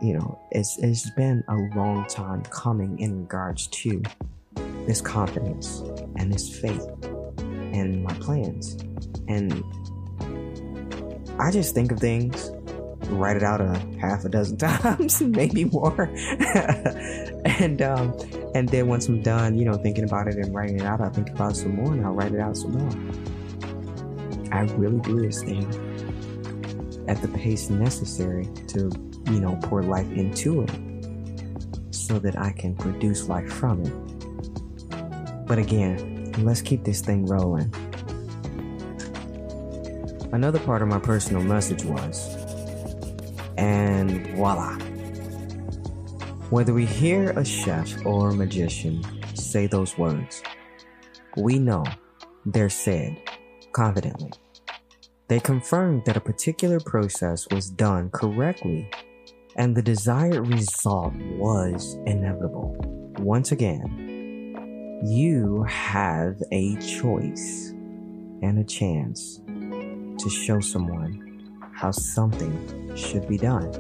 you 0.02 0.13
know, 0.13 0.39
it's, 0.52 0.78
it's 0.80 1.10
been 1.12 1.43
a 1.48 1.56
long 1.78 2.06
time 2.08 2.43
coming 2.43 3.00
in 3.00 3.21
regards 3.21 3.67
to 3.67 4.04
this 4.86 5.00
confidence 5.00 5.80
and 6.17 6.32
this 6.32 6.60
faith 6.60 6.86
and 7.76 8.04
my 8.04 8.14
plans. 8.16 8.74
And 9.28 9.64
I 11.40 11.52
just 11.52 11.76
think 11.76 11.92
of 11.92 12.00
things, 12.00 12.52
write 13.10 13.36
it 13.36 13.44
out 13.44 13.62
a 13.62 13.78
half 14.00 14.24
a 14.26 14.30
dozen 14.30 14.58
times, 14.58 15.22
maybe 15.22 15.66
more. 15.66 16.04
and 17.46 17.82
um, 17.82 18.18
and 18.56 18.70
then 18.70 18.88
once 18.88 19.08
I'm 19.08 19.22
done, 19.22 19.58
you 19.58 19.66
know, 19.66 19.74
thinking 19.74 20.06
about 20.06 20.28
it 20.28 20.36
and 20.36 20.56
writing 20.56 20.80
it 20.80 20.86
out, 20.86 21.02
I 21.02 21.10
think 21.10 21.30
about 21.30 21.56
some 21.56 21.76
more 21.76 21.92
and 21.92 22.06
I'll 22.06 22.14
write 22.14 22.34
it 22.34 22.40
out 22.40 22.56
some 22.56 22.72
more. 22.72 22.90
I 24.52 24.62
really 24.76 25.00
do 25.02 25.20
this 25.20 25.44
thing 25.44 25.66
at 27.08 27.22
the 27.22 27.28
pace 27.28 27.70
necessary 27.70 28.48
to, 28.68 28.90
you 29.26 29.40
know, 29.42 29.60
pour 29.64 29.84
life 29.84 30.10
into 30.14 30.62
it 30.62 30.72
so 31.94 32.20
that 32.20 32.40
I 32.40 32.52
can 32.52 32.76
produce 32.76 33.28
life 33.28 33.52
from 33.52 33.82
it. 33.86 35.46
But 35.46 35.60
again, 35.60 36.14
let's 36.39 36.62
keep 36.62 36.84
this 36.84 37.02
thing 37.02 37.26
rolling. 37.26 37.74
Another 40.34 40.60
part 40.60 40.82
of 40.82 40.88
my 40.88 41.00
personal 41.00 41.41
message 41.41 41.86
was, 41.86 42.36
and 43.58 44.28
voila. 44.36 44.78
Whether 46.50 46.74
we 46.74 46.86
hear 46.86 47.32
a 47.32 47.45
chef 47.45 48.06
or 48.06 48.30
a 48.30 48.34
magician 48.34 49.04
say 49.34 49.67
those 49.67 49.98
words, 49.98 50.43
we 51.38 51.60
know 51.60 51.84
They're 52.45 52.69
said 52.69 53.17
confidently. 53.71 54.32
They 55.28 55.39
confirmed 55.39 56.04
that 56.06 56.17
a 56.17 56.21
particular 56.21 56.80
process 56.80 57.48
was 57.50 57.69
done 57.71 58.12
correctly 58.12 58.89
and 59.56 59.76
the 59.76 59.82
desired 59.82 60.48
result 60.48 61.13
was 61.38 61.98
inevitable. 62.06 62.76
Once 63.17 63.52
again, 63.52 64.05
you 65.08 65.62
have 65.70 66.41
a 66.52 66.76
choice 66.78 67.70
and 68.41 68.58
a 68.58 68.63
chance 68.63 69.39
to 69.46 70.30
show 70.30 70.60
someone 70.60 71.22
how 71.74 71.91
something 71.91 72.96
should 72.96 73.28
be 73.28 73.38
done. 73.38 73.72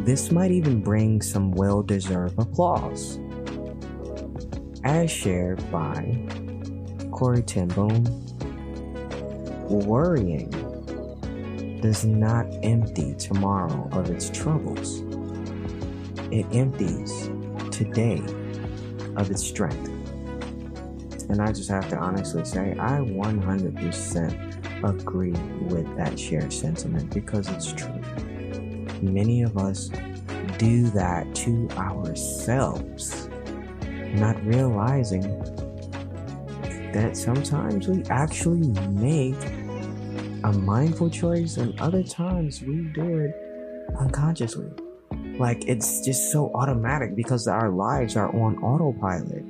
This 0.00 0.32
might 0.32 0.52
even 0.52 0.82
bring 0.82 1.20
some 1.20 1.52
well 1.52 1.82
deserved 1.82 2.38
applause. 2.38 3.18
As 4.84 5.10
shared 5.10 5.70
by 5.70 6.18
Corrie 7.10 7.42
ten 7.42 7.68
Boom, 7.68 8.04
worrying 9.68 10.50
does 11.82 12.06
not 12.06 12.46
empty 12.62 13.14
tomorrow 13.16 13.86
of 13.92 14.08
its 14.08 14.30
troubles. 14.30 15.02
It 16.30 16.46
empties 16.52 17.28
today 17.70 18.22
of 19.16 19.30
its 19.30 19.44
strength. 19.44 19.88
And 21.30 21.40
I 21.40 21.52
just 21.52 21.70
have 21.70 21.88
to 21.90 21.96
honestly 21.96 22.44
say, 22.44 22.72
I 22.78 22.98
100% 22.98 24.84
agree 24.84 25.32
with 25.62 25.96
that 25.96 26.18
shared 26.18 26.52
sentiment 26.52 27.12
because 27.12 27.48
it's 27.48 27.72
true. 27.72 28.00
Many 29.00 29.42
of 29.42 29.56
us 29.56 29.90
do 30.58 30.88
that 30.90 31.34
to 31.34 31.68
ourselves, 31.72 33.28
not 34.14 34.42
realizing 34.44 35.22
that 36.92 37.16
sometimes 37.16 37.88
we 37.88 38.04
actually 38.04 38.68
make 38.90 39.42
a 40.44 40.52
mindful 40.52 41.10
choice 41.10 41.56
and 41.56 41.78
other 41.80 42.02
times 42.02 42.62
we 42.62 42.82
do 42.94 43.18
it 43.18 43.34
unconsciously. 43.98 44.70
Like 45.38 45.68
it's 45.68 46.04
just 46.04 46.30
so 46.30 46.50
automatic 46.54 47.16
because 47.16 47.46
our 47.46 47.70
lives 47.70 48.16
are 48.16 48.34
on 48.34 48.56
autopilot 48.58 49.44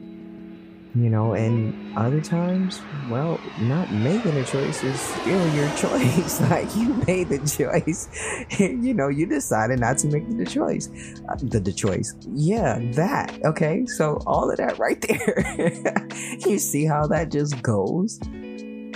you 0.94 1.11
know, 1.11 1.33
and 1.35 1.74
other 1.98 2.20
times, 2.20 2.81
well, 3.11 3.40
not 3.62 3.90
making 3.92 4.37
a 4.37 4.44
choice 4.44 4.85
is 4.85 5.00
still 5.00 5.55
your 5.55 5.68
choice. 5.77 6.40
like 6.42 6.74
you 6.77 6.94
made 7.07 7.29
the 7.29 7.38
choice, 7.38 8.09
you 8.61 8.94
know, 8.94 9.09
you 9.09 9.27
decided 9.27 9.81
not 9.81 9.98
to 9.98 10.09
make 10.09 10.29
the 10.37 10.46
choice. 10.46 10.88
Uh, 11.29 11.37
the, 11.42 11.59
the 11.59 11.72
choice, 11.72 12.14
yeah, 12.29 12.79
that. 12.92 13.37
Okay, 13.44 13.85
so 13.87 14.20
all 14.27 14.48
of 14.50 14.57
that 14.59 14.79
right 14.79 15.00
there. 15.09 16.09
you 16.48 16.59
see 16.59 16.85
how 16.85 17.07
that 17.09 17.31
just 17.33 17.61
goes, 17.61 18.18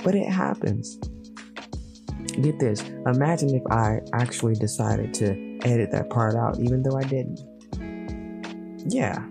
but 0.05 0.15
it 0.15 0.29
happens. 0.29 0.97
Get 2.41 2.61
this. 2.61 2.81
Imagine 3.07 3.57
if 3.57 3.63
I 3.73 3.99
actually 4.13 4.55
decided 4.55 5.13
to 5.15 5.48
edit 5.65 5.91
that 5.93 6.11
part 6.11 6.35
out, 6.35 6.59
even 6.61 6.83
though 6.83 6.97
I 6.97 7.03
didn't. 7.03 7.41
Yeah, 8.91 9.25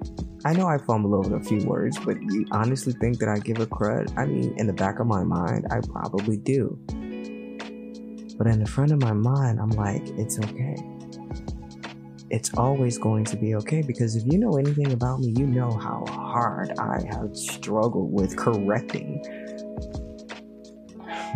I 0.46 0.54
know 0.54 0.68
I 0.68 0.78
fumble 0.78 1.16
over 1.16 1.36
a 1.36 1.44
few 1.44 1.66
words, 1.66 1.98
but 2.00 2.22
you 2.22 2.46
honestly 2.52 2.94
think 2.94 3.20
that 3.20 3.30
I 3.30 3.40
give 3.40 3.60
a 3.60 3.66
crud? 3.66 4.18
I 4.18 4.26
mean, 4.26 4.54
in 4.58 4.68
the 4.68 4.74
back 4.74 5.00
of 5.00 5.08
my 5.08 5.24
mind, 5.24 5.68
I 5.72 5.80
probably 5.80 6.38
do. 6.38 6.78
But 8.38 8.48
in 8.48 8.60
the 8.60 8.70
front 8.70 8.92
of 8.92 9.02
my 9.02 9.14
mind, 9.14 9.60
I'm 9.60 9.72
like, 9.72 10.08
it's 10.10 10.40
okay. 10.40 10.78
It's 12.30 12.54
always 12.56 12.98
going 12.98 13.26
to 13.26 13.36
be 13.36 13.56
okay 13.56 13.82
because 13.82 14.16
if 14.16 14.24
you 14.32 14.38
know 14.38 14.58
anything 14.58 14.92
about 14.92 15.22
me, 15.22 15.34
you 15.36 15.48
know 15.48 15.72
how 15.72 16.06
hard 16.08 16.72
I 16.78 17.02
have 17.10 17.36
struggled 17.36 18.12
with 18.12 18.38
correcting 18.38 19.24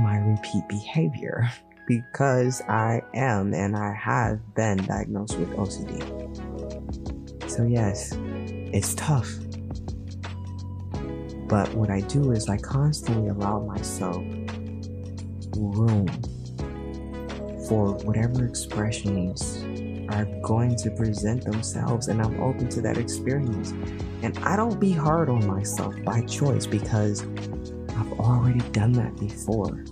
my 0.01 0.17
repeat 0.17 0.63
behavior 0.69 1.49
because 1.91 2.61
I 2.69 3.01
am 3.13 3.53
and 3.53 3.75
I 3.75 3.93
have 3.93 4.55
been 4.55 4.77
diagnosed 4.77 5.37
with 5.37 5.49
OCD. 5.49 5.99
So, 7.49 7.63
yes, 7.63 8.13
it's 8.71 8.93
tough. 8.93 9.29
But 11.49 11.73
what 11.73 11.89
I 11.89 11.99
do 11.99 12.31
is 12.31 12.47
I 12.47 12.55
constantly 12.55 13.27
allow 13.27 13.59
myself 13.59 14.23
room 15.57 16.07
for 17.67 17.95
whatever 18.05 18.45
expressions 18.45 19.57
are 20.13 20.23
going 20.43 20.77
to 20.77 20.91
present 20.91 21.43
themselves, 21.43 22.07
and 22.07 22.21
I'm 22.21 22.39
open 22.41 22.69
to 22.69 22.81
that 22.83 22.97
experience. 22.97 23.71
And 24.23 24.39
I 24.39 24.55
don't 24.55 24.79
be 24.79 24.93
hard 24.93 25.27
on 25.27 25.45
myself 25.45 25.93
by 26.05 26.21
choice 26.21 26.65
because 26.65 27.23
I've 27.97 28.13
already 28.13 28.61
done 28.71 28.93
that 28.93 29.17
before. 29.17 29.83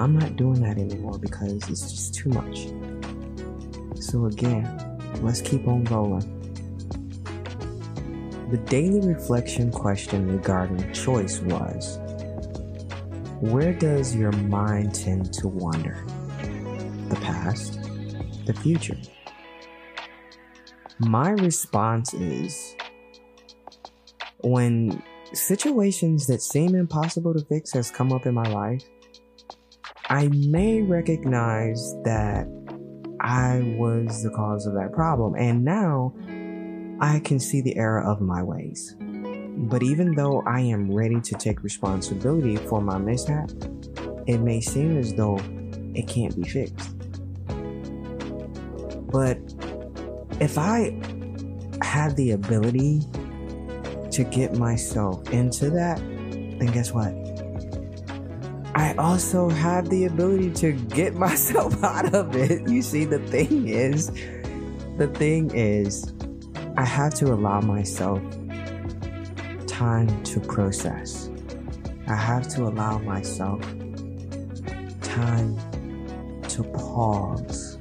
I'm 0.00 0.18
not 0.18 0.36
doing 0.36 0.62
that 0.62 0.78
anymore 0.78 1.18
because 1.18 1.68
it's 1.68 1.90
just 1.92 2.14
too 2.14 2.30
much. 2.30 2.68
So, 4.02 4.24
again, 4.24 4.64
let's 5.20 5.42
keep 5.42 5.68
on 5.68 5.84
rolling. 5.84 6.24
The 8.50 8.56
daily 8.56 9.06
reflection 9.06 9.70
question 9.70 10.26
regarding 10.26 10.90
choice 10.94 11.40
was 11.40 11.98
Where 13.40 13.74
does 13.74 14.16
your 14.16 14.32
mind 14.32 14.94
tend 14.94 15.34
to 15.34 15.48
wander? 15.48 16.02
The 17.10 17.16
past, 17.16 17.82
the 18.46 18.54
future? 18.54 18.96
My 20.98 21.32
response 21.32 22.14
is 22.14 22.74
when 24.38 25.02
situations 25.34 26.26
that 26.28 26.40
seem 26.40 26.74
impossible 26.74 27.34
to 27.34 27.44
fix 27.44 27.70
has 27.74 27.90
come 27.90 28.14
up 28.14 28.24
in 28.24 28.32
my 28.32 28.48
life, 28.48 28.82
I 30.10 30.26
may 30.26 30.82
recognize 30.82 31.94
that 32.02 32.48
I 33.20 33.60
was 33.78 34.24
the 34.24 34.30
cause 34.30 34.66
of 34.66 34.74
that 34.74 34.92
problem. 34.92 35.36
And 35.36 35.64
now 35.64 36.12
I 37.00 37.20
can 37.20 37.38
see 37.38 37.60
the 37.60 37.76
error 37.76 38.02
of 38.02 38.20
my 38.20 38.42
ways. 38.42 38.96
But 38.98 39.84
even 39.84 40.16
though 40.16 40.42
I 40.48 40.62
am 40.62 40.92
ready 40.92 41.20
to 41.20 41.34
take 41.36 41.62
responsibility 41.62 42.56
for 42.56 42.80
my 42.80 42.98
mishap, 42.98 43.52
it 44.26 44.38
may 44.38 44.60
seem 44.60 44.98
as 44.98 45.14
though 45.14 45.38
it 45.94 46.08
can't 46.08 46.34
be 46.34 46.42
fixed. 46.42 46.90
But 49.12 49.38
if 50.40 50.58
I 50.58 50.92
had 51.82 52.16
the 52.16 52.32
ability 52.32 53.02
to 54.10 54.24
get 54.24 54.56
myself 54.56 55.30
into 55.30 55.70
that, 55.70 55.98
then 55.98 56.66
guess 56.72 56.92
what? 56.92 57.29
I 58.80 58.94
also 58.94 59.50
have 59.50 59.90
the 59.90 60.06
ability 60.06 60.52
to 60.52 60.72
get 60.72 61.14
myself 61.26 61.84
out 61.84 62.14
of 62.14 62.34
it. 62.34 62.66
You 62.66 62.80
see, 62.80 63.04
the 63.04 63.18
thing 63.18 63.68
is, 63.68 64.10
the 64.96 65.06
thing 65.06 65.50
is, 65.54 66.14
I 66.78 66.86
have 66.86 67.12
to 67.16 67.26
allow 67.26 67.60
myself 67.60 68.22
time 69.66 70.22
to 70.22 70.40
process. 70.40 71.28
I 72.08 72.16
have 72.16 72.48
to 72.54 72.62
allow 72.62 72.96
myself 72.96 73.60
time 75.02 75.58
to 76.48 76.62
pause 76.62 77.76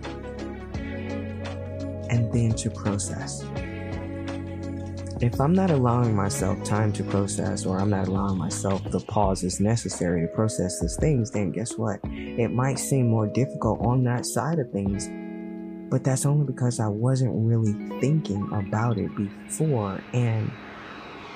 and 2.10 2.30
then 2.34 2.52
to 2.56 2.70
process. 2.72 3.46
If 5.22 5.40
I'm 5.40 5.54
not 5.54 5.70
allowing 5.70 6.16
myself 6.16 6.64
time 6.64 6.94
to 6.94 7.04
process 7.04 7.66
or 7.66 7.80
I'm 7.80 7.90
not 7.90 8.08
allowing 8.08 8.38
myself 8.38 8.82
the 8.90 9.02
pauses 9.02 9.60
necessary 9.60 10.22
to 10.22 10.28
process 10.30 10.80
these 10.80 10.96
things, 10.98 11.32
then 11.32 11.52
guess 11.52 11.78
what? 11.78 12.00
It 12.04 12.54
might 12.54 12.80
seem 12.80 13.10
more 13.10 13.28
difficult 13.28 13.82
on 13.82 14.04
that 14.06 14.26
side 14.26 14.60
of 14.60 14.72
things 14.72 15.10
but 15.90 16.04
that's 16.04 16.26
only 16.26 16.46
because 16.46 16.80
I 16.80 16.88
wasn't 16.88 17.32
really 17.34 17.74
thinking 18.00 18.48
about 18.54 18.98
it 18.98 19.14
before 19.16 20.00
and 20.14 20.52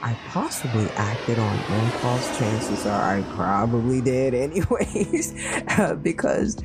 I 0.03 0.15
possibly 0.29 0.87
acted 0.95 1.39
on 1.39 1.55
impulse. 1.55 2.37
Chances 2.37 2.85
are 2.85 3.17
I 3.17 3.21
probably 3.35 4.01
did, 4.01 4.33
anyways. 4.33 5.33
because 6.03 6.57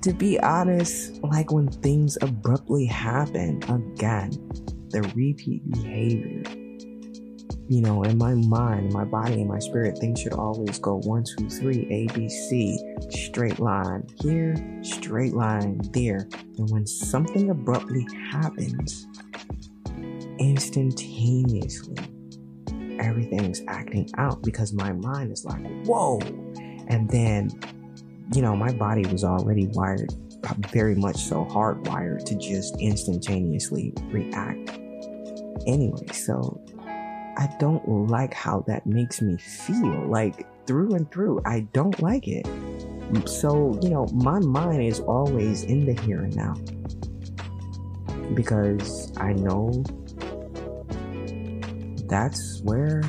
to 0.00 0.12
be 0.12 0.40
honest, 0.40 1.22
like 1.22 1.52
when 1.52 1.68
things 1.68 2.16
abruptly 2.20 2.86
happen 2.86 3.62
again, 3.68 4.32
the 4.90 5.02
repeat 5.14 5.70
behavior 5.70 6.42
you 7.68 7.82
know, 7.82 8.02
in 8.02 8.16
my 8.16 8.32
mind, 8.34 8.94
my 8.94 9.04
body, 9.04 9.42
in 9.42 9.46
my 9.46 9.58
spirit, 9.58 9.98
things 9.98 10.20
should 10.20 10.32
always 10.32 10.78
go 10.78 11.00
one, 11.00 11.22
two, 11.22 11.50
three, 11.50 11.86
A, 11.90 12.06
B, 12.14 12.26
C, 12.28 12.78
straight 13.10 13.58
line 13.58 14.06
here, 14.22 14.56
straight 14.82 15.34
line 15.34 15.78
there. 15.92 16.26
And 16.56 16.70
when 16.70 16.86
something 16.86 17.50
abruptly 17.50 18.06
happens, 18.30 19.06
instantaneously, 20.38 21.96
everything's 22.98 23.60
acting 23.68 24.08
out 24.16 24.42
because 24.42 24.72
my 24.72 24.92
mind 24.92 25.32
is 25.32 25.44
like, 25.44 25.66
whoa. 25.84 26.20
And 26.88 27.08
then, 27.10 27.50
you 28.32 28.40
know, 28.40 28.56
my 28.56 28.72
body 28.72 29.04
was 29.12 29.24
already 29.24 29.66
wired, 29.72 30.14
very 30.70 30.94
much 30.94 31.16
so 31.16 31.44
hardwired 31.44 32.24
to 32.24 32.34
just 32.36 32.80
instantaneously 32.80 33.92
react. 34.06 34.77
Anyway, 35.66 36.06
so 36.12 36.60
I 37.36 37.48
don't 37.58 37.86
like 38.08 38.34
how 38.34 38.64
that 38.66 38.86
makes 38.86 39.22
me 39.22 39.36
feel. 39.36 40.06
Like 40.08 40.46
through 40.66 40.94
and 40.94 41.10
through, 41.10 41.40
I 41.46 41.60
don't 41.72 42.00
like 42.02 42.26
it. 42.26 42.46
So, 43.26 43.78
you 43.82 43.90
know, 43.90 44.06
my 44.12 44.38
mind 44.38 44.82
is 44.82 45.00
always 45.00 45.62
in 45.64 45.86
the 45.86 45.94
here 46.02 46.22
and 46.22 46.36
now. 46.36 46.54
Because 48.34 49.12
I 49.16 49.32
know 49.32 49.84
that's 52.08 52.60
where 52.64 53.02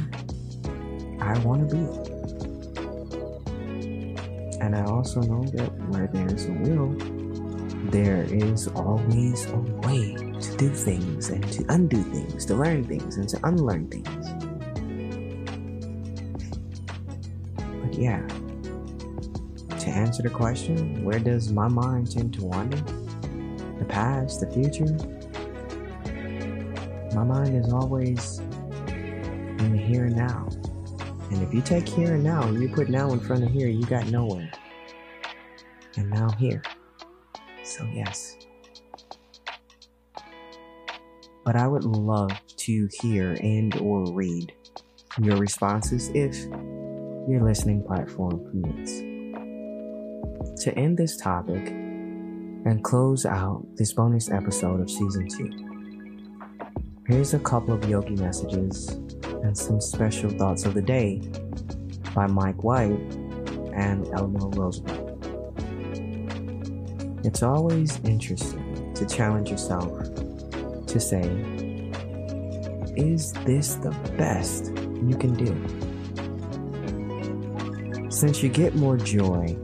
I 1.20 1.38
want 1.39 1.70
to 1.70 1.76
be. 1.76 2.10
And 4.62 4.76
I 4.76 4.84
also 4.86 5.22
know 5.22 5.43
that 5.54 5.72
where 5.89 6.08
there's 6.14 6.45
a 6.45 6.52
will, 6.52 6.95
there 7.89 8.24
is 8.24 8.68
always 8.68 9.45
a 9.47 9.58
way 9.58 10.28
to 10.41 10.57
do 10.57 10.69
things 10.69 11.29
and 11.29 11.43
to 11.51 11.65
undo 11.69 12.01
things, 12.03 12.45
to 12.45 12.55
learn 12.55 12.83
things 12.83 13.17
and 13.17 13.27
to 13.29 13.39
unlearn 13.45 13.87
things. 13.89 14.07
But 17.55 17.93
yeah, 17.93 18.25
to 19.77 19.89
answer 19.89 20.23
the 20.23 20.29
question, 20.29 21.03
where 21.03 21.19
does 21.19 21.51
my 21.51 21.67
mind 21.67 22.11
tend 22.11 22.33
to 22.35 22.45
wander? 22.45 22.77
The 23.79 23.85
past, 23.85 24.39
the 24.41 24.51
future? 24.51 24.97
My 27.15 27.23
mind 27.23 27.55
is 27.55 27.73
always 27.73 28.39
in 28.89 29.71
the 29.71 29.77
here 29.77 30.05
and 30.05 30.15
now. 30.15 30.47
And 31.31 31.43
if 31.43 31.53
you 31.53 31.61
take 31.61 31.87
here 31.87 32.15
and 32.15 32.23
now 32.23 32.43
and 32.43 32.61
you 32.61 32.69
put 32.69 32.89
now 32.89 33.11
in 33.11 33.19
front 33.19 33.43
of 33.43 33.51
here, 33.51 33.67
you 33.67 33.85
got 33.85 34.07
nowhere. 34.07 34.51
And 35.97 36.09
now 36.09 36.29
here. 36.31 36.61
So, 37.63 37.83
yes. 37.93 38.35
But 41.50 41.56
I 41.56 41.66
would 41.68 41.84
love 41.84 42.30
to 42.58 42.89
hear 43.02 43.36
and 43.41 43.76
or 43.78 44.14
read 44.14 44.54
your 45.20 45.36
responses 45.38 46.12
if 46.14 46.45
your 47.28 47.41
listening 47.41 47.82
platform 47.82 48.45
permits. 48.45 49.00
To 50.66 50.72
end 50.78 50.95
this 50.95 51.18
topic 51.18 51.70
and 51.70 52.84
close 52.84 53.26
out 53.26 53.66
this 53.78 53.93
bonus 53.93 54.30
episode 54.30 54.80
of 54.80 54.91
season 54.91 55.28
2, 55.28 57.08
here's 57.08 57.34
a 57.34 57.39
couple 57.39 57.74
of 57.74 57.84
yogi 57.89 58.16
messages 58.18 58.89
and 59.43 59.58
some 59.58 59.82
special 59.82 60.30
thoughts 60.30 60.66
of 60.66 60.76
the 60.76 60.84
day 60.84 61.20
by 62.14 62.28
Mike 62.28 62.64
White 62.64 62.91
and 63.74 64.08
Eleanor 64.14 64.52
Roosevelt. 64.52 65.18
It's 67.26 67.41
always 67.41 68.00
interesting 68.02 68.93
to 68.93 69.08
challenge 69.08 69.50
yourself 69.50 70.18
to 70.89 70.99
say, 70.99 71.21
is 72.97 73.31
this 73.45 73.75
the 73.75 73.91
best 74.17 74.65
you 75.07 75.15
can 75.17 75.33
do? 75.35 75.55
Since 78.09 78.41
you 78.41 78.49
get 78.49 78.75
more 78.75 78.97
joy 78.97 79.55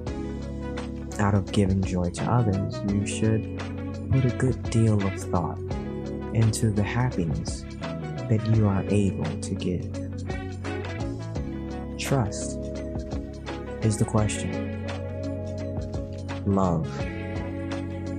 out 1.20 1.34
of 1.34 1.52
giving 1.52 1.82
joy 1.82 2.12
to 2.12 2.24
others, 2.26 2.80
you 2.92 3.06
should 3.08 3.58
put 4.12 4.24
a 4.26 4.36
good 4.38 4.62
deal 4.70 5.02
of 5.06 5.20
thought 5.20 5.58
into 6.34 6.70
the 6.70 6.84
happiness 6.84 7.66
that 8.30 8.46
you 8.56 8.68
are 8.68 8.84
able 8.90 9.26
to 9.42 9.56
give. 9.56 9.92
Trust 11.98 12.60
is 13.82 13.98
the 13.98 14.06
question. 14.06 14.86
Love 16.46 16.88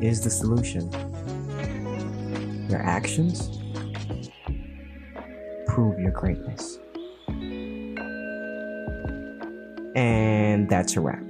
is 0.02 0.22
the 0.22 0.30
solution. 0.30 0.90
Your 2.69 2.83
actions 2.83 3.49
prove 5.69 5.99
your 6.01 6.11
greatness. 6.11 6.79
And 9.95 10.69
that's 10.69 10.97
a 10.97 11.01
wrap. 11.01 11.23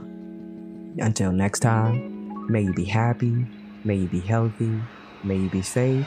Until 0.98 1.32
next 1.32 1.60
time, 1.60 2.50
may 2.50 2.62
you 2.62 2.72
be 2.72 2.84
happy, 2.84 3.46
may 3.84 3.96
you 3.96 4.08
be 4.08 4.20
healthy, 4.20 4.80
may 5.24 5.36
you 5.36 5.50
be 5.50 5.62
safe, 5.62 6.06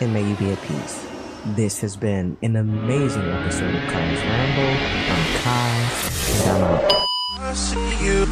and 0.00 0.12
may 0.12 0.22
you 0.28 0.36
be 0.36 0.52
at 0.52 0.62
peace. 0.62 1.06
This 1.56 1.80
has 1.80 1.96
been 1.96 2.36
an 2.42 2.56
amazing 2.56 3.22
episode 3.22 3.74
of 3.74 3.82
Ky's 3.90 4.20
Ramble. 4.20 4.76
I'm 5.12 5.26
Kai, 5.42 5.90
and 6.30 6.50
I'm 6.50 6.62
out. 6.62 6.92
I 7.38 7.52
see 7.54 8.04
you. 8.04 8.22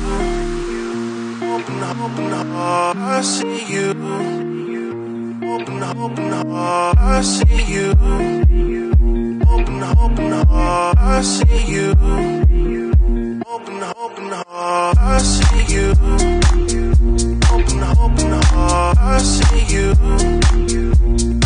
Open 1.55 1.83
up, 1.83 1.99
open 1.99 2.33
up. 2.33 2.97
I 2.97 3.21
see 3.23 3.73
you. 3.73 4.54
Open, 6.05 6.31
hard, 6.31 6.99
I 6.99 7.23
see 7.23 7.65
you. 7.73 7.95
Hoping, 9.47 9.81
hoping 9.81 10.33
hard, 10.51 10.99
I 10.99 11.23
see 11.23 11.65
you. 11.73 11.93
Open, 13.47 13.83
open 13.97 14.31
heart. 14.47 14.99
I 15.01 15.19
see 15.19 15.75
you. 15.75 15.93
Open, 17.51 17.83
open 18.03 18.33
heart. 18.53 18.99
I 19.01 19.19
see 19.19 19.65
you. 19.75 19.93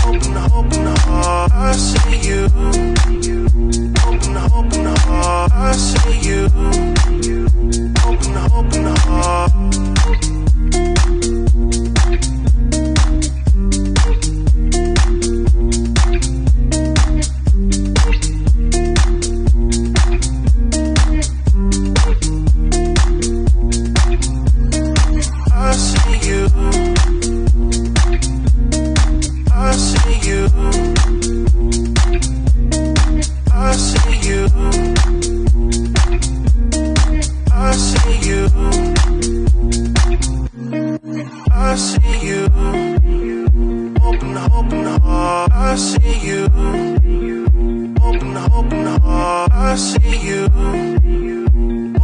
Open, 0.04 0.36
open 0.36 0.86
heart. 1.06 1.52
I 1.54 1.72
see 1.74 2.18
you. 2.28 2.44
Open, 4.08 4.36
open 4.36 4.86
heart. 5.06 5.52
I 5.54 5.72
see 5.72 6.18
you. 6.28 6.46
Open, 8.04 8.36
open 8.36 8.86
heart. 9.06 9.57
You. 34.38 34.46
I 37.52 37.72
see 37.72 38.18
you. 38.28 38.42
I 41.50 41.74
see 41.76 42.26
you. 42.26 42.44
Open 44.02 44.36
up. 44.36 44.52
I 45.06 45.76
see 45.76 46.18
you. 46.28 46.44
Open 48.06 48.36
up. 48.36 49.02
I 49.52 49.76
see 49.76 50.16
you. 50.28 50.44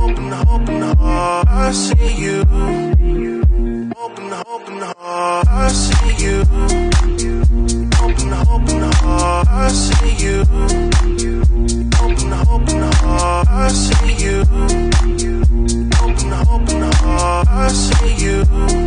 Open 0.02 0.32
up. 0.32 0.98
I 1.02 1.72
see 1.72 2.14
you. 2.24 2.40
Open 3.96 4.32
up. 4.32 4.96
I 5.00 5.68
see 5.68 6.24
you. 6.24 6.40
Open 8.02 8.32
up. 8.32 8.48
I 9.46 9.68
see 9.68 10.24
you. 10.24 10.93
I 13.26 13.68
see 13.68 14.22
you. 14.22 14.44
Hoping, 15.94 16.30
hoping 16.30 16.82
hard, 16.82 17.48
I 17.48 17.68
see 17.68 18.14
you. 18.22 18.83